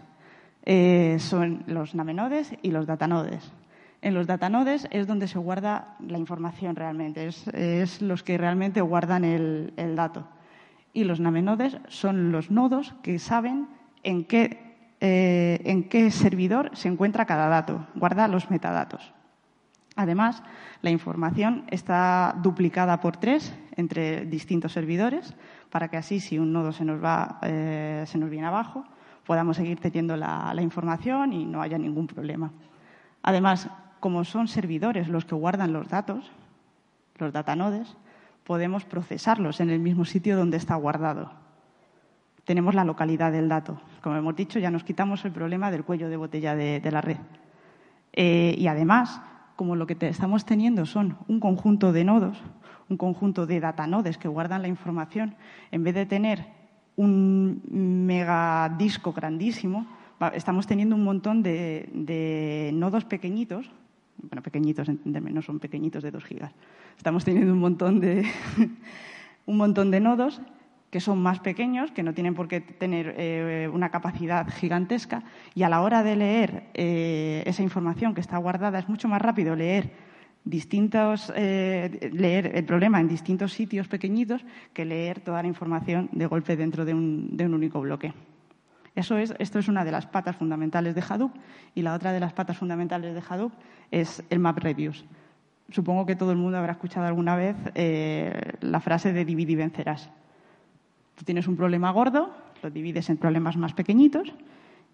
Eh, 0.64 1.16
son 1.18 1.64
los 1.66 1.94
namenodes 1.94 2.52
y 2.62 2.70
los 2.70 2.86
datanodes. 2.86 3.50
En 4.02 4.14
los 4.14 4.26
datanodes 4.26 4.88
es 4.90 5.06
donde 5.06 5.28
se 5.28 5.38
guarda 5.38 5.96
la 6.06 6.18
información 6.18 6.76
realmente, 6.76 7.26
es, 7.26 8.02
los 8.02 8.22
que 8.22 8.36
realmente 8.36 8.80
guardan 8.80 9.24
el, 9.24 9.72
el 9.76 9.96
dato. 9.96 10.26
Y 10.92 11.04
los 11.04 11.20
namenodes 11.20 11.78
son 11.88 12.32
los 12.32 12.50
nodos 12.50 12.94
que 13.02 13.18
saben 13.18 13.68
eh, 14.04 15.60
en 15.64 15.84
qué, 15.88 16.10
servidor 16.10 16.70
se 16.74 16.88
encuentra 16.88 17.26
cada 17.26 17.48
dato, 17.48 17.86
guarda 17.94 18.28
los 18.28 18.50
metadatos. 18.50 19.12
Además, 19.96 20.42
la 20.80 20.90
información 20.90 21.64
está 21.70 22.34
duplicada 22.42 23.00
por 23.00 23.16
tres 23.16 23.54
entre 23.76 24.24
distintos 24.24 24.72
servidores 24.72 25.34
para 25.70 25.88
que 25.88 25.96
así, 25.96 26.20
si 26.20 26.38
un 26.38 26.52
nodo 26.52 26.72
se 26.72 26.84
nos, 26.84 27.02
va, 27.02 27.38
eh, 27.42 28.04
se 28.06 28.18
nos 28.18 28.30
viene 28.30 28.46
abajo, 28.46 28.84
podamos 29.26 29.56
seguir 29.56 29.80
teniendo 29.80 30.16
la, 30.16 30.54
información 30.60 31.32
y 31.32 31.44
no 31.44 31.62
haya 31.62 31.78
ningún 31.78 32.06
problema. 32.06 32.52
Además, 33.22 33.68
como 34.00 34.24
son 34.24 34.48
servidores 34.48 35.08
los 35.08 35.24
que 35.24 35.34
guardan 35.34 35.72
los 35.72 35.88
datos, 35.88 36.30
los 37.18 37.32
datanodes, 37.32 37.96
podemos 38.52 38.84
procesarlos 38.84 39.60
en 39.60 39.70
el 39.70 39.78
mismo 39.80 40.04
sitio 40.04 40.36
donde 40.36 40.58
está 40.58 40.74
guardado 40.74 41.32
tenemos 42.44 42.74
la 42.74 42.84
localidad 42.84 43.32
del 43.32 43.48
dato. 43.48 43.80
Como 44.02 44.16
hemos 44.16 44.36
dicho, 44.36 44.58
ya 44.58 44.70
nos 44.70 44.84
quitamos 44.84 45.24
el 45.24 45.32
problema 45.32 45.70
del 45.70 45.84
cuello 45.84 46.08
de 46.08 46.16
botella 46.16 46.54
de, 46.54 46.90
la 46.90 47.00
red. 47.00 47.16
Eh, 48.12 48.54
y 48.58 48.66
además, 48.66 49.22
como 49.56 49.76
lo 49.76 49.86
que 49.86 49.96
estamos 50.00 50.44
teniendo 50.44 50.86
son 50.86 51.16
un 51.28 51.40
conjunto 51.40 51.92
de 51.92 52.04
nodos, 52.04 52.42
un 52.88 52.96
conjunto 52.96 53.46
de 53.46 53.60
datanodes 53.60 54.18
que 54.18 54.28
guardan 54.28 54.62
la 54.62 54.68
información, 54.68 55.34
en 55.70 55.84
vez 55.84 55.94
de 55.94 56.06
tener 56.06 56.46
un 56.96 57.62
megadisco 57.70 59.12
grandísimo, 59.12 59.86
estamos 60.34 60.66
teniendo 60.66 60.94
un 60.94 61.04
montón 61.04 61.42
de, 61.42 62.70
nodos 62.74 63.04
pequeñitos, 63.04 63.70
bueno, 64.22 64.42
pequeñitos, 64.42 64.88
entenderme, 64.88 65.30
no 65.30 65.42
son 65.42 65.58
pequeñitos 65.58 66.02
de 66.02 66.10
dos 66.10 66.24
gigas. 66.24 66.52
Estamos 66.96 67.24
teniendo 67.24 67.52
un 67.52 67.58
montón 67.58 68.00
de, 68.00 68.24
un 69.46 69.56
montón 69.56 69.90
de 69.90 70.00
nodos 70.00 70.40
que 70.90 71.00
son 71.00 71.22
más 71.22 71.40
pequeños, 71.40 71.90
que 71.90 72.02
no 72.02 72.12
tienen 72.12 72.34
por 72.34 72.48
qué 72.48 72.60
tener 72.60 73.14
eh, 73.16 73.68
una 73.72 73.90
capacidad 73.90 74.46
gigantesca, 74.48 75.24
y 75.54 75.62
a 75.62 75.70
la 75.70 75.80
hora 75.80 76.02
de 76.02 76.16
leer 76.16 76.64
eh, 76.74 77.42
esa 77.46 77.62
información 77.62 78.14
que 78.14 78.20
está 78.20 78.36
guardada 78.36 78.78
es 78.78 78.88
mucho 78.88 79.08
más 79.08 79.22
rápido 79.22 79.56
leer 79.56 79.90
distintos 80.44 81.32
eh, 81.36 82.10
leer 82.12 82.56
el 82.56 82.64
problema 82.64 83.00
en 83.00 83.08
distintos 83.08 83.52
sitios 83.52 83.86
pequeñitos 83.88 84.44
que 84.72 84.84
leer 84.84 85.20
toda 85.20 85.40
la 85.40 85.48
información 85.48 86.10
de 86.12 86.26
golpe 86.26 86.56
dentro 86.56 86.84
de 86.84 86.92
un, 86.92 87.36
de 87.36 87.46
un 87.46 87.54
único 87.54 87.80
bloque. 87.80 88.12
Eso 88.94 89.16
es, 89.16 89.34
esto 89.38 89.58
es 89.58 89.68
una 89.68 89.84
de 89.84 89.90
las 89.90 90.06
patas 90.06 90.36
fundamentales 90.36 90.94
de 90.94 91.02
Hadoop 91.06 91.32
y 91.74 91.82
la 91.82 91.94
otra 91.94 92.12
de 92.12 92.20
las 92.20 92.32
patas 92.32 92.58
fundamentales 92.58 93.14
de 93.14 93.22
Hadoop 93.26 93.52
es 93.90 94.22
el 94.28 94.38
MapReduce. 94.38 95.04
Supongo 95.70 96.04
que 96.04 96.16
todo 96.16 96.32
el 96.32 96.38
mundo 96.38 96.58
habrá 96.58 96.72
escuchado 96.72 97.06
alguna 97.06 97.34
vez 97.34 97.56
la 98.60 98.80
frase 98.80 99.12
de 99.12 99.24
divide 99.24 99.52
y 99.52 99.56
vencerás. 99.56 100.10
Tú 101.14 101.24
tienes 101.24 101.48
un 101.48 101.56
problema 101.56 101.90
gordo, 101.90 102.34
lo 102.62 102.70
divides 102.70 103.08
en 103.08 103.16
problemas 103.16 103.56
más 103.56 103.72
pequeñitos 103.72 104.34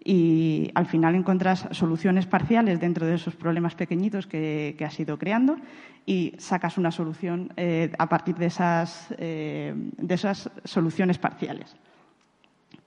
y 0.03 0.71
al 0.75 0.85
final 0.85 1.15
encuentras 1.15 1.67
soluciones 1.71 2.25
parciales 2.25 2.79
dentro 2.79 3.05
de 3.05 3.15
esos 3.15 3.35
problemas 3.35 3.75
pequeñitos 3.75 4.27
que, 4.27 4.75
has 4.85 4.99
ido 4.99 5.17
creando 5.17 5.57
y 6.05 6.33
sacas 6.37 6.77
una 6.77 6.91
solución 6.91 7.51
eh, 7.57 7.91
a 7.97 8.07
partir 8.07 8.35
de 8.35 8.45
esas, 8.45 9.13
eh, 9.17 9.73
de 9.75 10.15
esas 10.15 10.49
soluciones 10.63 11.17
parciales. 11.17 11.75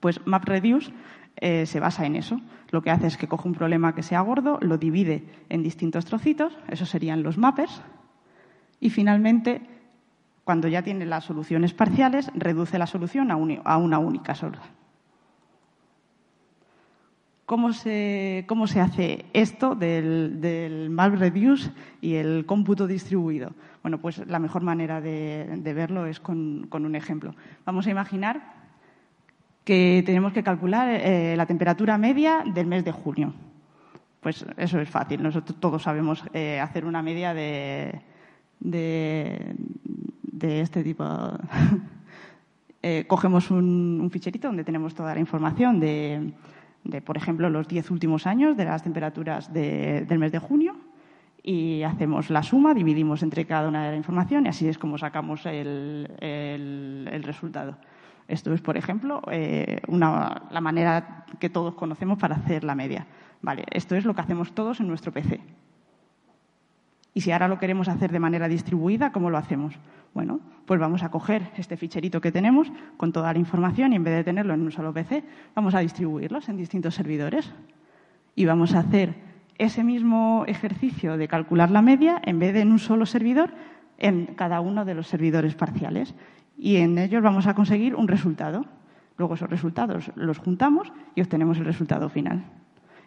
Pues 0.03 0.19
MapReduce 0.25 0.91
eh, 1.37 1.65
se 1.65 1.79
basa 1.79 2.05
en 2.05 2.17
eso. 2.17 2.41
Lo 2.71 2.81
que 2.81 2.91
hace 2.91 3.07
es 3.07 3.15
que 3.15 3.29
coge 3.29 3.47
un 3.47 3.53
problema 3.53 3.95
que 3.95 4.03
sea 4.03 4.19
gordo, 4.19 4.59
lo 4.59 4.77
divide 4.77 5.23
en 5.47 5.63
distintos 5.63 6.03
trocitos, 6.03 6.57
esos 6.67 6.89
serían 6.89 7.23
los 7.23 7.37
mappers, 7.37 7.81
y 8.81 8.89
finalmente, 8.89 9.61
cuando 10.43 10.67
ya 10.67 10.81
tiene 10.81 11.05
las 11.05 11.23
soluciones 11.23 11.73
parciales, 11.73 12.29
reduce 12.35 12.77
la 12.77 12.85
solución 12.85 13.31
a, 13.31 13.37
una 13.77 13.99
única 13.99 14.35
solución. 14.35 14.67
¿Cómo 17.45 17.71
se, 17.71 18.43
¿Cómo 18.45 18.67
se, 18.67 18.81
hace 18.81 19.25
esto 19.31 19.73
del, 19.73 20.41
del 20.41 20.89
MapReduce 20.89 21.71
y 22.01 22.15
el 22.15 22.45
cómputo 22.45 22.87
distribuido? 22.87 23.53
Bueno, 23.83 23.99
pues 23.99 24.25
la 24.27 24.39
mejor 24.39 24.63
manera 24.63 25.01
de, 25.01 25.73
verlo 25.75 26.05
es 26.07 26.19
con, 26.21 26.67
un 26.69 26.95
ejemplo. 26.95 27.35
Vamos 27.65 27.85
a 27.87 27.91
imaginar 27.91 28.62
que 29.63 30.03
tenemos 30.05 30.33
que 30.33 30.43
calcular 30.43 30.89
eh, 30.89 31.35
la 31.37 31.45
temperatura 31.45 31.97
media 31.97 32.43
del 32.53 32.67
mes 32.67 32.83
de 32.83 32.91
junio. 32.91 33.33
Pues 34.19 34.45
eso 34.57 34.79
es 34.79 34.89
fácil. 34.89 35.21
Nosotros 35.21 35.59
todos 35.59 35.83
sabemos 35.83 36.23
eh, 36.33 36.59
hacer 36.59 36.85
una 36.85 37.01
media 37.01 37.33
de, 37.33 38.01
de, 38.59 39.55
este 40.39 40.83
tipo. 40.83 41.03
Eh, 42.85 43.05
cogemos 43.07 43.49
un, 43.49 44.09
ficherito 44.11 44.49
donde 44.49 44.65
tenemos 44.65 44.93
toda 44.93 45.13
la 45.13 45.21
información 45.21 45.79
de, 45.79 46.33
de, 46.83 47.01
por 47.01 47.15
ejemplo, 47.15 47.49
los 47.49 47.65
diez 47.65 47.89
últimos 47.89 48.27
años 48.27 48.57
de 48.57 48.65
las 48.65 48.83
temperaturas 48.83 49.53
del 49.53 50.19
mes 50.19 50.33
de 50.33 50.39
junio 50.39 50.75
y 51.43 51.83
hacemos 51.83 52.29
la 52.29 52.41
suma, 52.41 52.73
dividimos 52.73 53.21
entre 53.21 53.45
cada 53.45 53.67
una 53.67 53.85
de 53.85 53.91
la 53.91 53.97
información 53.97 54.45
y 54.45 54.49
así 54.49 54.67
es 54.67 54.77
como 54.77 54.97
sacamos 54.97 55.45
el, 55.45 56.07
resultado. 57.23 57.77
Esto 58.27 58.53
es, 58.53 58.61
por 58.61 58.77
ejemplo, 58.77 59.21
eh, 59.31 59.81
la 59.87 60.61
manera 60.61 61.25
que 61.39 61.49
todos 61.49 61.75
conocemos 61.75 62.17
para 62.17 62.35
hacer 62.35 62.63
la 62.63 62.75
media. 62.75 63.05
Vale, 63.41 63.65
esto 63.71 63.95
es 63.95 64.05
lo 64.05 64.15
que 64.15 64.21
hacemos 64.21 64.53
todos 64.53 64.79
en 64.79 64.87
nuestro 64.87 65.11
PC. 65.11 65.41
Y 67.13 67.21
si 67.21 67.31
ahora 67.31 67.47
lo 67.47 67.59
queremos 67.59 67.87
hacer 67.89 68.11
de 68.11 68.19
manera 68.19 68.47
distribuida, 68.47 69.11
¿cómo 69.11 69.29
lo 69.29 69.37
hacemos? 69.37 69.75
Bueno, 70.13 70.39
pues 70.65 70.79
vamos 70.79 71.03
a 71.03 71.09
coger 71.09 71.51
este 71.57 71.77
ficherito 71.77 72.21
que 72.21 72.31
tenemos 72.31 72.71
con 72.97 73.11
toda 73.11 73.33
la 73.33 73.39
información 73.39 73.93
y 73.93 73.97
en 73.97 74.03
vez 74.03 74.15
de 74.15 74.23
tenerlo 74.23 74.53
en 74.53 74.61
un 74.61 74.71
solo 74.71 74.93
PC, 74.93 75.23
vamos 75.53 75.75
a 75.75 75.79
distribuirlos 75.79 76.49
en 76.49 76.57
distintos 76.57 76.95
servidores. 76.95 77.51
Y 78.35 78.45
vamos 78.45 78.73
a 78.73 78.79
hacer 78.79 79.15
ese 79.57 79.83
mismo 79.83 80.45
ejercicio 80.47 81.17
de 81.17 81.27
calcular 81.27 81.69
la 81.69 81.81
media 81.81 82.19
en 82.23 82.39
vez 82.39 82.53
de 82.53 82.61
en 82.61 82.71
un 82.71 82.79
solo 82.79 83.05
servidor, 83.05 83.51
en 83.99 84.25
cada 84.35 84.59
uno 84.61 84.85
de 84.85 84.95
los 84.95 85.07
servidores 85.07 85.53
parciales. 85.55 86.15
Y 86.57 86.77
en 86.77 86.97
ellos 86.97 87.23
vamos 87.23 87.47
a 87.47 87.53
conseguir 87.53 87.95
un 87.95 88.07
resultado. 88.07 88.65
Luego 89.17 89.35
esos 89.35 89.49
resultados 89.49 90.11
los 90.15 90.39
juntamos 90.39 90.91
y 91.15 91.21
obtenemos 91.21 91.57
el 91.57 91.65
resultado 91.65 92.09
final. 92.09 92.43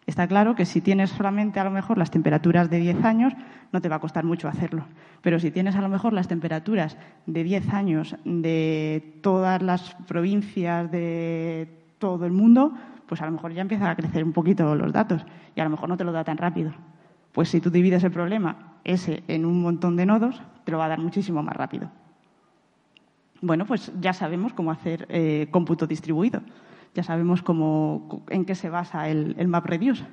Está 0.07 0.29
claro 0.29 0.55
que 0.55 0.65
si 0.65 0.81
tienes 0.81 1.11
solamente 1.11 1.59
a 1.59 1.65
lo 1.65 1.73
mejor 1.73 1.99
las 1.99 2.13
temperaturas 2.13 2.71
de 2.71 2.79
10 2.79 3.05
años, 3.05 3.33
no 3.73 3.81
te 3.81 3.89
va 3.89 3.97
a 3.97 4.01
costar 4.01 4.25
mucho 4.25 4.47
hacerlo. 4.47 4.87
Pero 5.21 5.41
si 5.41 5.51
tienes 5.51 5.75
a 5.75 5.81
lo 5.81 5.89
mejor 5.89 6.13
las 6.13 6.29
temperaturas 6.29 6.97
de 7.27 7.43
10 7.43 7.75
años 7.75 8.17
de 8.25 9.19
todas 9.21 9.61
las 9.63 9.95
provincias 10.07 10.91
de 10.93 11.69
todo 11.99 12.25
el 12.25 12.33
mundo, 12.33 12.73
pues 13.07 13.21
a 13.21 13.27
lo 13.27 13.33
mejor 13.33 13.53
ya 13.53 13.63
empiezan 13.63 13.89
a 13.89 13.97
crecer 13.97 14.23
un 14.23 14.33
poquito 14.33 14.77
los 14.77 14.93
datos 14.93 15.27
y 15.57 15.61
a 15.61 15.65
lo 15.65 15.71
mejor 15.71 15.89
no 15.89 15.97
te 15.97 16.05
lo 16.05 16.13
da 16.13 16.23
tan 16.23 16.37
rápido. 16.37 16.73
Pues 17.33 17.49
si 17.49 17.61
tú 17.61 17.71
divides 17.71 18.05
el 18.05 18.13
problema 18.13 18.79
ese 18.85 19.25
en 19.27 19.45
un 19.45 19.61
montón 19.61 19.97
de 19.97 20.07
nodos, 20.07 20.41
te 20.65 20.71
lo 20.71 20.79
va 20.79 20.85
a 20.85 20.89
dar 20.89 21.01
muchísimo 21.01 21.43
más 21.43 21.57
rápido. 21.57 21.91
Bueno, 23.43 23.67
pues 23.67 23.93
ya 24.01 24.13
sabemos 24.13 24.53
cómo 24.55 24.71
hacer 24.71 25.07
eh, 25.09 25.49
cómputo 25.51 25.87
distribuido 25.87 26.43
ya 26.97 27.03
sabemos 27.03 27.43
cómo, 27.43 28.25
en 28.31 28.47
qué 28.47 28.55
se 28.55 28.71
basa 28.71 29.09
el, 29.11 29.49
MapReduce. 29.49 30.05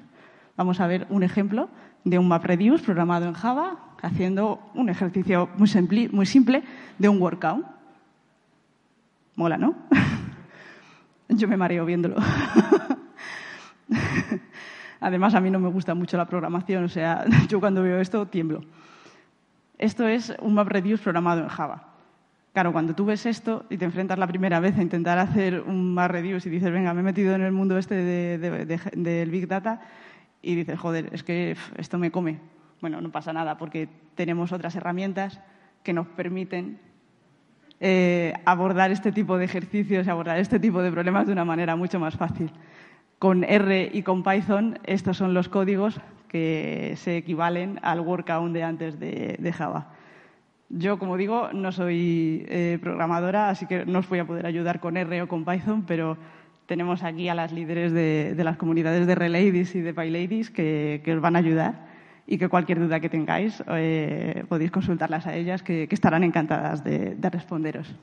Vamos 0.57 0.81
a 0.81 0.87
ver 0.87 1.07
un 1.09 1.23
ejemplo 1.23 1.69
de 2.03 2.19
un 2.19 2.27
MapReduce 2.27 2.83
programado 2.83 3.25
en 3.25 3.33
Java 3.33 3.95
haciendo 4.01 4.59
un 4.75 4.89
ejercicio 4.89 5.49
muy 5.55 5.67
simple, 5.67 6.09
muy 6.11 6.25
simple 6.25 6.61
de 6.99 7.07
un 7.07 7.21
workout. 7.21 7.65
Mola, 9.35 9.57
¿no? 9.57 9.75
Yo 11.29 11.47
me 11.47 11.55
mareo 11.55 11.85
viéndolo. 11.85 12.17
Además, 14.99 15.35
a 15.35 15.39
mí 15.39 15.49
no 15.49 15.59
me 15.59 15.69
gusta 15.69 15.95
mucho 15.95 16.17
la 16.17 16.25
programación, 16.25 16.83
o 16.83 16.89
sea, 16.89 17.23
yo 17.49 17.59
cuando 17.59 17.81
veo 17.81 17.99
esto 17.99 18.25
tiemblo. 18.27 18.61
Esto 19.77 20.07
es 20.07 20.33
un 20.39 20.53
MapReduce 20.53 21.03
programado 21.03 21.41
en 21.41 21.47
Java. 21.49 21.92
Claro, 22.53 22.71
cuando 22.71 22.93
tú 22.93 23.05
ves 23.05 23.25
esto 23.25 23.65
y 23.71 23.77
te 23.77 23.85
enfrentas 23.85 24.19
la 24.19 24.27
primera 24.27 24.59
vez 24.59 24.77
a 24.77 24.83
intentar 24.83 25.17
hacer 25.17 25.61
un 25.61 25.91
más 25.91 26.09
reviews 26.09 26.45
y 26.45 26.51
dices, 26.51 26.71
venga, 26.71 26.93
me 26.93 26.99
he 26.99 27.03
metido 27.03 27.33
en 27.33 27.41
el 27.41 27.51
mundo 27.51 27.79
este 27.79 27.95
del 27.95 29.31
Big 29.31 29.47
Data 29.47 29.81
y 30.39 30.53
dices, 30.53 30.79
joder, 30.79 31.09
es 31.13 31.23
que 31.23 31.57
esto 31.77 31.97
me 31.97 32.11
come. 32.11 32.37
Bueno, 32.79 33.01
no 33.01 33.11
pasa 33.11 33.33
nada 33.33 33.57
porque 33.57 33.89
tenemos 34.13 34.51
otras 34.51 34.75
herramientas 34.75 35.41
que 35.81 35.93
nos 35.93 36.05
permiten 36.05 36.79
eh, 37.79 38.33
abordar 38.45 38.91
este 38.91 39.11
tipo 39.11 39.39
de 39.39 39.45
ejercicios 39.45 40.05
y 40.05 40.09
abordar 40.11 40.37
este 40.37 40.59
tipo 40.59 40.83
de 40.83 40.91
problemas 40.91 41.25
de 41.25 41.33
una 41.33 41.45
manera 41.45 41.75
mucho 41.75 41.99
más 41.99 42.15
fácil. 42.15 42.51
Con 43.17 43.43
R 43.43 43.89
y 43.91 44.03
con 44.03 44.21
Python, 44.21 44.77
estos 44.83 45.17
son 45.17 45.33
los 45.33 45.49
códigos 45.49 45.99
que 46.27 46.93
se 46.97 47.17
equivalen 47.17 47.79
al 47.81 48.01
workaround 48.01 48.53
de 48.53 48.63
antes 48.63 48.99
de 48.99 49.53
Java. 49.57 49.87
Yo, 50.75 50.97
como 50.97 51.17
digo, 51.17 51.49
no 51.53 51.71
soy 51.71 52.45
eh, 52.49 52.79
programadora, 52.81 53.49
así 53.49 53.67
que 53.67 53.85
no 53.85 53.99
os 53.99 54.09
voy 54.09 54.17
a 54.17 54.25
poder 54.25 54.47
ayudar 54.47 54.79
con 54.79 54.97
R 54.97 55.21
o 55.21 55.27
con 55.27 55.45
Python, 55.45 55.83
pero 55.85 56.17
tenemos 56.65 57.03
aquí 57.03 57.29
a 57.29 57.35
las 57.35 57.51
líderes 57.51 57.91
de, 57.91 58.35
las 58.43 58.57
comunidades 58.57 59.05
de 59.05 59.13
Reladies 59.13 59.75
y 59.75 59.81
de 59.81 59.93
PyLadies 59.93 60.49
que, 60.49 61.03
os 61.07 61.21
van 61.21 61.35
a 61.35 61.39
ayudar 61.39 61.85
y 62.25 62.39
que 62.39 62.49
cualquier 62.49 62.79
duda 62.79 62.99
que 62.99 63.07
tengáis 63.07 63.63
eh, 63.67 64.45
podéis 64.49 64.71
consultarlas 64.71 65.27
a 65.27 65.35
ellas, 65.35 65.61
que, 65.61 65.87
estarán 65.91 66.23
encantadas 66.23 66.83
de, 66.83 67.17
responderos. 67.21 67.93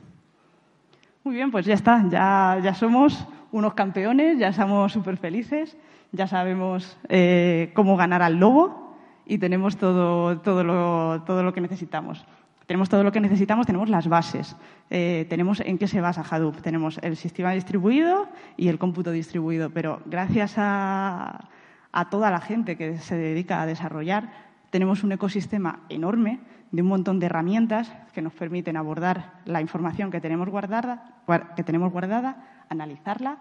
Muy 1.24 1.35
bien, 1.35 1.50
pues 1.50 1.66
ya 1.66 1.74
está, 1.74 2.06
ya, 2.09 2.61
ya 2.62 2.74
somos 2.74 3.26
unos 3.50 3.74
campeones, 3.74 4.38
ya 4.38 4.52
somos 4.52 4.92
súper 4.92 5.16
felices, 5.16 5.76
ya 6.12 6.28
sabemos 6.28 6.96
eh, 7.09 7.72
cómo 7.74 7.96
ganar 7.96 8.22
al 8.22 8.37
lobo 8.38 8.94
y 9.26 9.38
tenemos 9.38 9.76
todo, 9.76 10.38
todo, 10.38 10.62
lo, 10.62 11.22
todo 11.26 11.42
lo 11.42 11.52
que 11.52 11.61
necesitamos 11.61 12.24
tenemos 12.70 12.88
todo 12.88 13.02
lo 13.02 13.11
que 13.11 13.20
necesitamos, 13.20 13.66
tenemos 13.66 13.88
las 13.88 14.06
bases, 14.06 14.54
eh, 14.90 15.26
tenemos 15.28 15.59
en 15.59 15.76
qué 15.76 15.88
se 15.88 16.00
basa 16.00 16.22
Hadoop, 16.22 16.61
tenemos 16.61 16.98
el 17.02 17.16
sistema 17.16 17.50
distribuido 17.50 18.28
y 18.56 18.68
el 18.68 18.78
cómputo 18.78 19.11
distribuido, 19.11 19.70
pero 19.70 20.00
gracias 20.06 20.54
a, 20.56 21.48
toda 22.12 22.30
la 22.30 22.40
gente 22.40 22.76
que 22.76 22.98
se 22.98 23.16
dedica 23.16 23.61
a 23.61 23.66
desarrollar, 23.66 24.30
tenemos 24.70 25.02
un 25.02 25.11
ecosistema 25.11 25.80
enorme 25.88 26.38
de 26.70 26.83
un 26.83 26.87
montón 26.87 27.18
de 27.18 27.26
herramientas 27.26 27.92
que 28.14 28.22
nos 28.22 28.35
permiten 28.35 28.76
abordar 28.76 29.40
la 29.46 29.61
información 29.61 30.12
que 30.12 30.20
tenemos 30.20 30.48
guardada, 30.48 31.24
que 31.56 31.64
tenemos 31.64 31.90
guardada 31.90 32.64
analizarla 32.68 33.38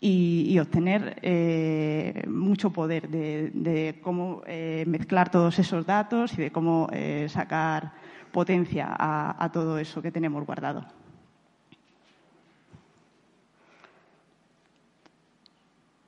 y, 0.00 0.58
obtener 0.58 1.18
eh, 1.20 2.24
mucho 2.26 2.70
poder 2.70 3.10
de, 3.10 4.00
cómo 4.02 4.40
eh, 4.46 4.84
mezclar 4.86 5.30
todos 5.30 5.58
esos 5.58 5.84
datos 5.84 6.32
y 6.38 6.40
de 6.40 6.50
cómo 6.50 6.88
sacar 7.28 7.92
potencia 8.32 8.88
a, 8.98 9.50
todo 9.52 9.78
eso 9.78 10.02
que 10.02 10.10
tenemos 10.10 10.44
guardado. 10.44 10.84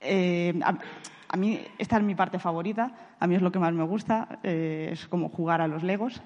Eh, 0.00 0.58
a, 0.62 1.36
mí, 1.36 1.60
esta 1.78 1.98
es 1.98 2.02
mi 2.02 2.14
parte 2.14 2.38
favorita, 2.38 2.92
a 3.20 3.26
mí 3.26 3.34
es 3.34 3.42
lo 3.42 3.52
que 3.52 3.58
más 3.58 3.72
me 3.72 3.84
gusta, 3.84 4.40
eh, 4.42 4.90
es 4.92 5.06
como 5.06 5.28
jugar 5.28 5.60
a 5.60 5.68
los 5.68 5.82
legos. 5.82 6.22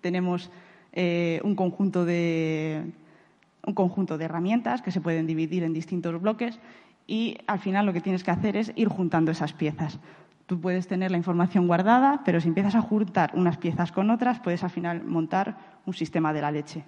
Tenemos 0.00 0.50
eh, 0.92 1.40
un, 1.44 1.54
conjunto 1.54 2.04
de, 2.04 2.92
un 3.66 3.74
conjunto 3.74 4.18
de 4.18 4.24
herramientas 4.24 4.82
que 4.82 4.90
se 4.90 5.00
pueden 5.00 5.26
dividir 5.26 5.62
en 5.62 5.72
distintos 5.72 6.20
bloques 6.20 6.58
y 7.06 7.38
al 7.46 7.58
final 7.58 7.86
lo 7.86 7.92
que 7.92 8.00
tienes 8.00 8.24
que 8.24 8.30
hacer 8.30 8.56
es 8.56 8.72
ir 8.76 8.88
juntando 8.88 9.30
esas 9.30 9.52
piezas. 9.52 9.98
Tú 10.48 10.58
puedes 10.58 10.88
tener 10.88 11.10
la 11.10 11.18
información 11.18 11.66
guardada, 11.66 12.22
pero 12.24 12.40
si 12.40 12.48
empiezas 12.48 12.74
a 12.74 12.80
juntar 12.80 13.32
unas 13.34 13.58
piezas 13.58 13.92
con 13.92 14.08
otras, 14.08 14.40
puedes 14.40 14.64
al 14.64 14.70
final 14.70 15.04
montar 15.04 15.58
un 15.84 15.92
sistema 15.92 16.32
de 16.32 16.40
la 16.40 16.50
leche. 16.50 16.86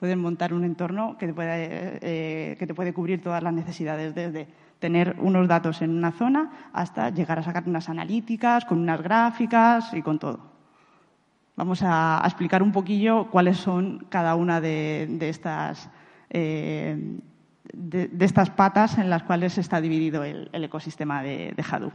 Puedes 0.00 0.16
montar 0.16 0.54
un 0.54 0.64
entorno 0.64 1.18
que 1.18 1.26
te 1.26 1.34
puede, 1.34 1.98
eh, 2.00 2.56
que 2.58 2.66
te 2.66 2.72
puede 2.72 2.94
cubrir 2.94 3.20
todas 3.20 3.42
las 3.42 3.52
necesidades, 3.52 4.14
desde 4.14 4.48
tener 4.78 5.14
unos 5.18 5.46
datos 5.46 5.82
en 5.82 5.90
una 5.90 6.10
zona 6.10 6.70
hasta 6.72 7.10
llegar 7.10 7.38
a 7.38 7.42
sacar 7.42 7.64
unas 7.66 7.90
analíticas, 7.90 8.64
con 8.64 8.78
unas 8.78 9.02
gráficas 9.02 9.92
y 9.92 10.00
con 10.00 10.18
todo. 10.18 10.40
Vamos 11.54 11.82
a, 11.82 12.22
explicar 12.24 12.62
un 12.62 12.72
poquillo 12.72 13.28
cuáles 13.30 13.58
son 13.58 14.06
cada 14.08 14.36
una 14.36 14.62
de, 14.62 15.18
estas, 15.20 15.90
eh, 16.30 17.18
de, 17.74 18.24
estas 18.24 18.48
patas 18.48 18.96
en 18.96 19.10
las 19.10 19.22
cuales 19.24 19.58
está 19.58 19.82
dividido 19.82 20.24
el, 20.24 20.48
ecosistema 20.64 21.22
de, 21.22 21.52
de 21.54 21.64
Hadoop. 21.70 21.92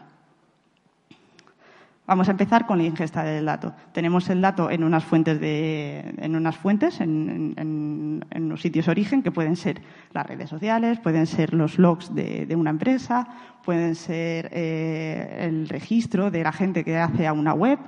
Vamos 2.08 2.28
a 2.28 2.32
empezar 2.32 2.66
con 2.66 2.80
la 2.80 2.84
ingesta 2.84 3.24
del 3.24 3.46
dato. 3.46 3.74
Tenemos 3.94 4.30
el 4.30 4.42
dato 4.42 4.72
en 4.72 4.84
unas 4.84 5.04
fuentes, 5.04 5.40
de, 5.40 6.16
en, 6.18 6.36
unas 6.36 6.58
fuentes 6.58 7.00
en, 7.00 7.54
en, 7.58 8.50
los 8.50 8.62
sitios 8.62 8.88
origen, 8.88 9.22
que 9.22 9.32
pueden 9.32 9.56
ser 9.56 9.82
las 10.12 10.26
redes 10.26 10.50
sociales, 10.50 11.00
pueden 11.00 11.28
ser 11.28 11.54
los 11.54 11.78
logs 11.78 12.14
de, 12.14 12.54
una 12.56 12.72
empresa, 12.72 13.28
pueden 13.64 13.96
ser 13.96 14.50
eh, 14.52 15.48
el 15.48 15.70
registro 15.70 16.32
de 16.32 16.44
la 16.44 16.52
gente 16.52 16.84
que 16.84 16.98
hace 16.98 17.28
a 17.28 17.34
una 17.34 17.54
web. 17.54 17.80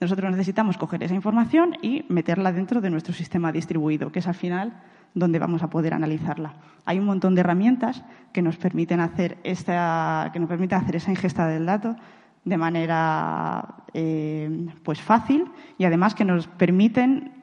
Nosotros 0.00 0.30
necesitamos 0.32 0.76
coger 0.76 1.02
esa 1.04 1.14
información 1.14 1.76
y 1.80 2.04
meterla 2.08 2.52
dentro 2.52 2.80
de 2.80 2.90
nuestro 2.90 3.14
sistema 3.14 3.52
distribuido, 3.52 4.10
que 4.10 4.18
es 4.18 4.26
al 4.26 4.34
final 4.34 4.82
donde 5.14 5.38
vamos 5.38 5.62
a 5.62 5.70
poder 5.70 5.94
analizarla. 5.94 6.54
Hay 6.84 6.98
un 6.98 7.04
montón 7.04 7.34
de 7.36 7.40
herramientas 7.40 8.02
que 8.32 8.42
nos 8.42 8.56
permiten 8.56 8.98
hacer, 8.98 9.38
esta, 9.44 10.28
que 10.32 10.40
nos 10.40 10.48
permiten 10.48 10.78
hacer 10.78 10.96
esa 10.96 11.10
ingesta 11.12 11.46
del 11.46 11.66
dato 11.66 11.96
de 12.44 12.56
manera 12.56 13.76
eh, 13.94 14.66
pues 14.82 15.00
fácil 15.00 15.50
y 15.78 15.84
además 15.84 16.14
que 16.14 16.24
nos 16.24 16.46
permiten 16.46 17.42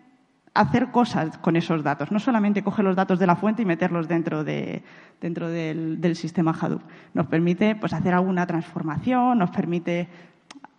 hacer 0.53 0.91
cosas 0.91 1.37
con 1.37 1.55
esos 1.55 1.83
datos. 1.83 2.11
No 2.11 2.19
solamente 2.19 2.63
coger 2.63 2.83
los 2.83 2.95
datos 2.95 3.19
de 3.19 3.27
la 3.27 3.35
fuente 3.35 3.61
y 3.61 3.65
meterlos 3.65 4.07
dentro, 4.07 4.43
de, 4.43 4.83
dentro 5.21 5.47
del, 5.47 6.15
sistema 6.15 6.55
Hadoop. 6.59 6.81
Nos 7.13 7.27
permite 7.27 7.75
pues, 7.75 7.93
hacer 7.93 8.13
alguna 8.13 8.45
transformación, 8.45 9.37
nos 9.37 9.51
permite 9.51 10.09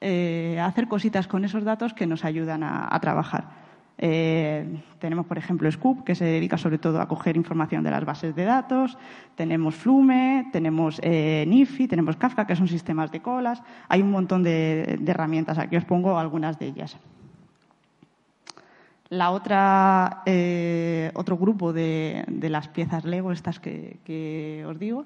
eh, 0.00 0.60
hacer 0.60 0.88
cositas 0.88 1.26
con 1.26 1.44
esos 1.44 1.64
datos 1.64 1.94
que 1.94 2.06
nos 2.06 2.24
ayudan 2.24 2.62
a 2.62 2.98
trabajar. 3.00 3.59
Eh, 4.02 4.80
tenemos, 4.98 5.26
por 5.26 5.36
ejemplo, 5.36 5.70
Scoop, 5.70 6.04
que 6.04 6.14
se 6.14 6.24
dedica 6.24 6.56
sobre 6.56 6.78
todo 6.78 7.02
a 7.02 7.06
coger 7.06 7.36
información 7.36 7.84
de 7.84 7.90
las 7.90 8.06
bases 8.06 8.34
de 8.34 8.44
datos. 8.44 8.96
Tenemos 9.34 9.74
Flume, 9.74 10.48
tenemos 10.52 10.98
eh, 11.02 11.44
Nifi, 11.46 11.86
tenemos 11.86 12.16
Kafka, 12.16 12.46
que 12.46 12.56
son 12.56 12.66
sistemas 12.66 13.12
de 13.12 13.20
colas. 13.20 13.62
Hay 13.90 14.00
un 14.00 14.10
montón 14.10 14.42
de, 14.42 14.98
herramientas. 15.06 15.58
Aquí 15.58 15.76
os 15.76 15.84
pongo 15.84 16.18
algunas 16.18 16.58
de 16.58 16.66
ellas. 16.68 16.96
La 19.10 19.32
otra, 19.32 20.22
eh, 20.24 21.10
otro 21.12 21.36
grupo 21.36 21.74
de, 21.74 22.24
las 22.40 22.68
piezas 22.68 23.04
Lego, 23.04 23.32
estas 23.32 23.60
que, 23.60 24.64
os 24.66 24.78
digo, 24.78 25.04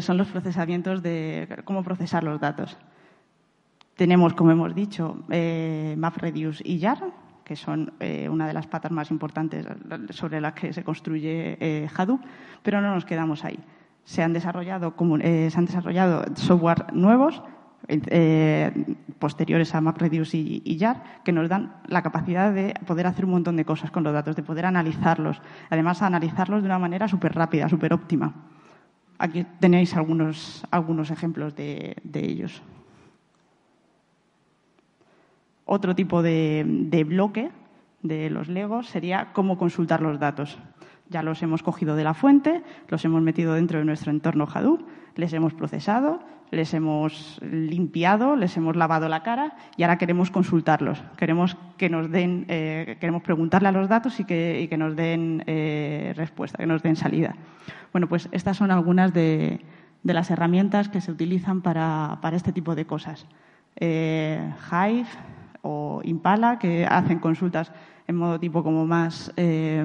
son 0.00 0.18
los 0.18 0.26
procesamientos 0.26 1.00
de 1.00 1.62
cómo 1.64 1.84
procesar 1.84 2.24
los 2.24 2.40
datos. 2.40 2.76
Tenemos, 3.94 4.34
como 4.34 4.50
hemos 4.50 4.74
dicho, 4.74 5.22
MapReduce 5.96 6.62
y 6.64 6.78
YAR, 6.78 7.12
que 7.50 7.56
son 7.56 7.94
eh, 7.98 8.28
una 8.28 8.46
de 8.46 8.52
las 8.52 8.68
patas 8.68 8.92
más 8.92 9.10
importantes 9.10 9.66
sobre 10.10 10.40
las 10.40 10.52
que 10.52 10.72
se 10.72 10.84
construye 10.84 11.58
eh, 11.58 11.88
Hadoop, 11.96 12.20
pero 12.62 12.80
no 12.80 12.94
nos 12.94 13.04
quedamos 13.04 13.44
ahí. 13.44 13.58
Se 14.04 14.22
han 14.22 14.32
desarrollado, 14.32 14.94
eh, 15.20 15.48
se 15.50 15.58
han 15.58 15.64
desarrollado 15.64 16.22
software 16.36 16.92
nuevos 16.92 17.42
posteriores 19.18 19.74
a 19.74 19.80
MapReduce 19.80 20.36
y, 20.36 20.62
y, 20.64 20.78
que 21.24 21.32
nos 21.32 21.48
dan 21.48 21.74
la 21.88 22.02
capacidad 22.02 22.52
de 22.52 22.72
poder 22.86 23.08
hacer 23.08 23.24
un 23.24 23.32
montón 23.32 23.56
de 23.56 23.64
cosas 23.64 23.90
con 23.90 24.04
los 24.04 24.12
datos, 24.12 24.36
de 24.36 24.44
poder 24.44 24.64
analizarlos. 24.64 25.42
Además, 25.70 26.02
analizarlos 26.02 26.62
de 26.62 26.66
una 26.66 26.78
manera 26.78 27.08
súper 27.08 27.34
rápida, 27.34 27.68
súper 27.68 27.92
óptima. 27.92 28.32
Aquí 29.18 29.44
tenéis 29.58 29.96
algunos, 29.96 30.64
algunos 30.70 31.10
ejemplos 31.10 31.56
de 31.56 31.96
ellos. 32.14 32.62
Otro 35.72 35.94
tipo 35.94 36.20
de, 36.20 37.04
bloque 37.06 37.52
de 38.02 38.28
los 38.28 38.48
legos 38.48 38.88
sería 38.88 39.28
cómo 39.32 39.56
consultar 39.56 40.02
los 40.02 40.18
datos. 40.18 40.58
Ya 41.08 41.22
los 41.22 41.44
hemos 41.44 41.62
cogido 41.62 41.94
de 41.94 42.02
la 42.02 42.12
fuente, 42.12 42.64
los 42.88 43.04
hemos 43.04 43.22
metido 43.22 43.54
dentro 43.54 43.78
de 43.78 43.84
nuestro 43.84 44.10
entorno 44.10 44.48
Hadoop, 44.52 44.80
les 45.14 45.32
hemos 45.32 45.54
procesado, 45.54 46.24
les 46.50 46.74
hemos 46.74 47.38
limpiado, 47.40 48.34
les 48.34 48.56
hemos 48.56 48.74
lavado 48.74 49.08
la 49.08 49.22
cara 49.22 49.54
y 49.76 49.84
ahora 49.84 49.96
queremos 49.96 50.32
consultarlos. 50.32 51.04
Queremos 51.16 51.56
que 51.76 51.88
nos 51.88 52.10
den, 52.10 52.46
eh, 52.48 52.96
queremos 52.98 53.22
preguntarle 53.22 53.68
a 53.68 53.72
los 53.72 53.88
datos 53.88 54.18
y 54.18 54.24
que, 54.24 54.74
nos 54.76 54.96
den 54.96 55.44
eh, 55.46 56.14
respuesta, 56.16 56.58
que 56.58 56.66
nos 56.66 56.82
den 56.82 56.96
salida. 56.96 57.36
Bueno, 57.92 58.08
pues 58.08 58.28
estas 58.32 58.56
son 58.56 58.72
algunas 58.72 59.14
de, 59.14 59.60
las 60.02 60.32
herramientas 60.32 60.88
que 60.88 61.00
se 61.00 61.12
utilizan 61.12 61.62
para, 61.62 62.18
este 62.32 62.52
tipo 62.52 62.74
de 62.74 62.86
cosas. 62.86 63.28
Eh, 63.76 64.52
Hive, 64.72 65.06
o 65.62 66.00
Impala, 66.04 66.58
que 66.58 66.86
hacen 66.86 67.18
consultas 67.18 67.72
en 68.06 68.16
modo 68.16 68.40
tipo 68.40 68.62
como 68.62 68.86
más, 68.86 69.32
eh, 69.36 69.84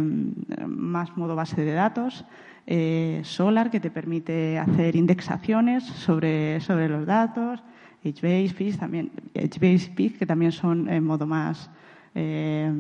más 0.68 1.16
modo 1.18 1.36
base 1.36 1.64
de 1.64 1.74
datos. 1.74 2.26
Eh, 2.68 3.22
Solar, 3.24 3.70
que 3.70 3.80
te 3.80 3.92
permite 3.92 4.58
hacer 4.58 4.96
indexaciones 4.96 5.84
sobre, 5.84 6.60
sobre 6.62 6.90
los 6.90 7.06
datos. 7.06 7.64
HBase, 8.04 8.78
también, 8.78 9.12
HBase 9.34 10.14
que 10.18 10.26
también 10.26 10.52
son 10.52 10.90
en 10.90 11.04
modo 11.04 11.26
más 11.26 11.70
eh, 12.14 12.72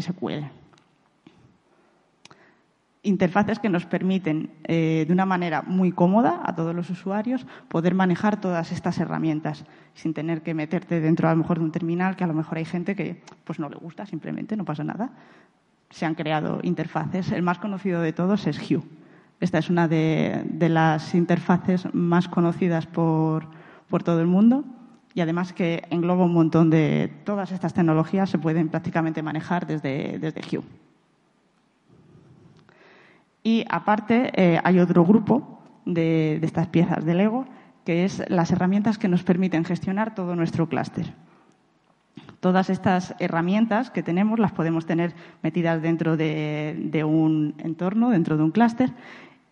SQL 0.00 0.63
interfaces 3.04 3.58
que 3.58 3.68
nos 3.68 3.86
permiten, 3.86 4.50
eh, 4.64 5.04
de 5.06 5.12
una 5.12 5.26
manera 5.26 5.62
muy 5.62 5.92
cómoda 5.92 6.40
a 6.42 6.54
todos 6.54 6.74
los 6.74 6.90
usuarios, 6.90 7.46
poder 7.68 7.94
manejar 7.94 8.40
todas 8.40 8.72
estas 8.72 8.98
herramientas 8.98 9.64
sin 9.94 10.14
tener 10.14 10.42
que 10.42 10.54
meterte 10.54 11.00
dentro 11.00 11.28
a 11.28 11.32
lo 11.32 11.36
mejor 11.36 11.58
de 11.58 11.64
un 11.64 11.70
terminal 11.70 12.16
que 12.16 12.24
a 12.24 12.26
lo 12.26 12.34
mejor 12.34 12.58
hay 12.58 12.64
gente 12.64 12.96
que 12.96 13.22
pues 13.44 13.60
no 13.60 13.68
le 13.68 13.76
gusta, 13.76 14.06
simplemente 14.06 14.56
no 14.56 14.64
pasa 14.64 14.82
nada. 14.82 15.10
Se 15.90 16.06
han 16.06 16.14
creado 16.14 16.58
interfaces. 16.62 17.30
El 17.30 17.42
más 17.42 17.58
conocido 17.58 18.00
de 18.00 18.12
todos 18.12 18.46
es 18.46 18.58
Hue. 18.58 18.82
Esta 19.38 19.58
es 19.58 19.70
una 19.70 19.86
de, 19.86 20.44
las 20.68 21.14
interfaces 21.14 21.86
más 21.94 22.28
conocidas 22.28 22.86
por, 22.86 23.46
por 23.88 24.02
todo 24.02 24.20
el 24.20 24.26
mundo 24.26 24.64
y 25.14 25.20
además 25.20 25.52
que 25.52 25.82
engloba 25.90 26.24
un 26.24 26.32
montón 26.32 26.70
de 26.70 27.12
todas 27.24 27.52
estas 27.52 27.74
tecnologías 27.74 28.30
se 28.30 28.38
pueden 28.38 28.68
prácticamente 28.68 29.22
manejar 29.22 29.66
desde, 29.66 30.18
desde 30.18 30.40
Hue. 30.40 30.64
Y 33.44 33.66
aparte 33.68 34.32
eh, 34.34 34.58
hay 34.64 34.80
otro 34.80 35.04
grupo 35.04 35.60
de, 35.84 36.40
estas 36.42 36.66
piezas 36.68 37.04
de 37.04 37.14
Lego 37.14 37.44
que 37.84 38.06
es 38.06 38.24
las 38.28 38.50
herramientas 38.50 38.96
que 38.96 39.08
nos 39.08 39.22
permiten 39.22 39.66
gestionar 39.66 40.14
todo 40.14 40.34
nuestro 40.34 40.66
clúster. 40.66 41.12
Todas 42.40 42.70
estas 42.70 43.14
herramientas 43.18 43.90
que 43.90 44.02
tenemos 44.02 44.38
las 44.38 44.52
podemos 44.52 44.86
tener 44.86 45.14
metidas 45.42 45.82
dentro 45.82 46.16
de, 46.16 47.04
un 47.06 47.54
entorno, 47.58 48.08
dentro 48.08 48.38
de 48.38 48.42
un 48.42 48.52
clúster, 48.52 48.90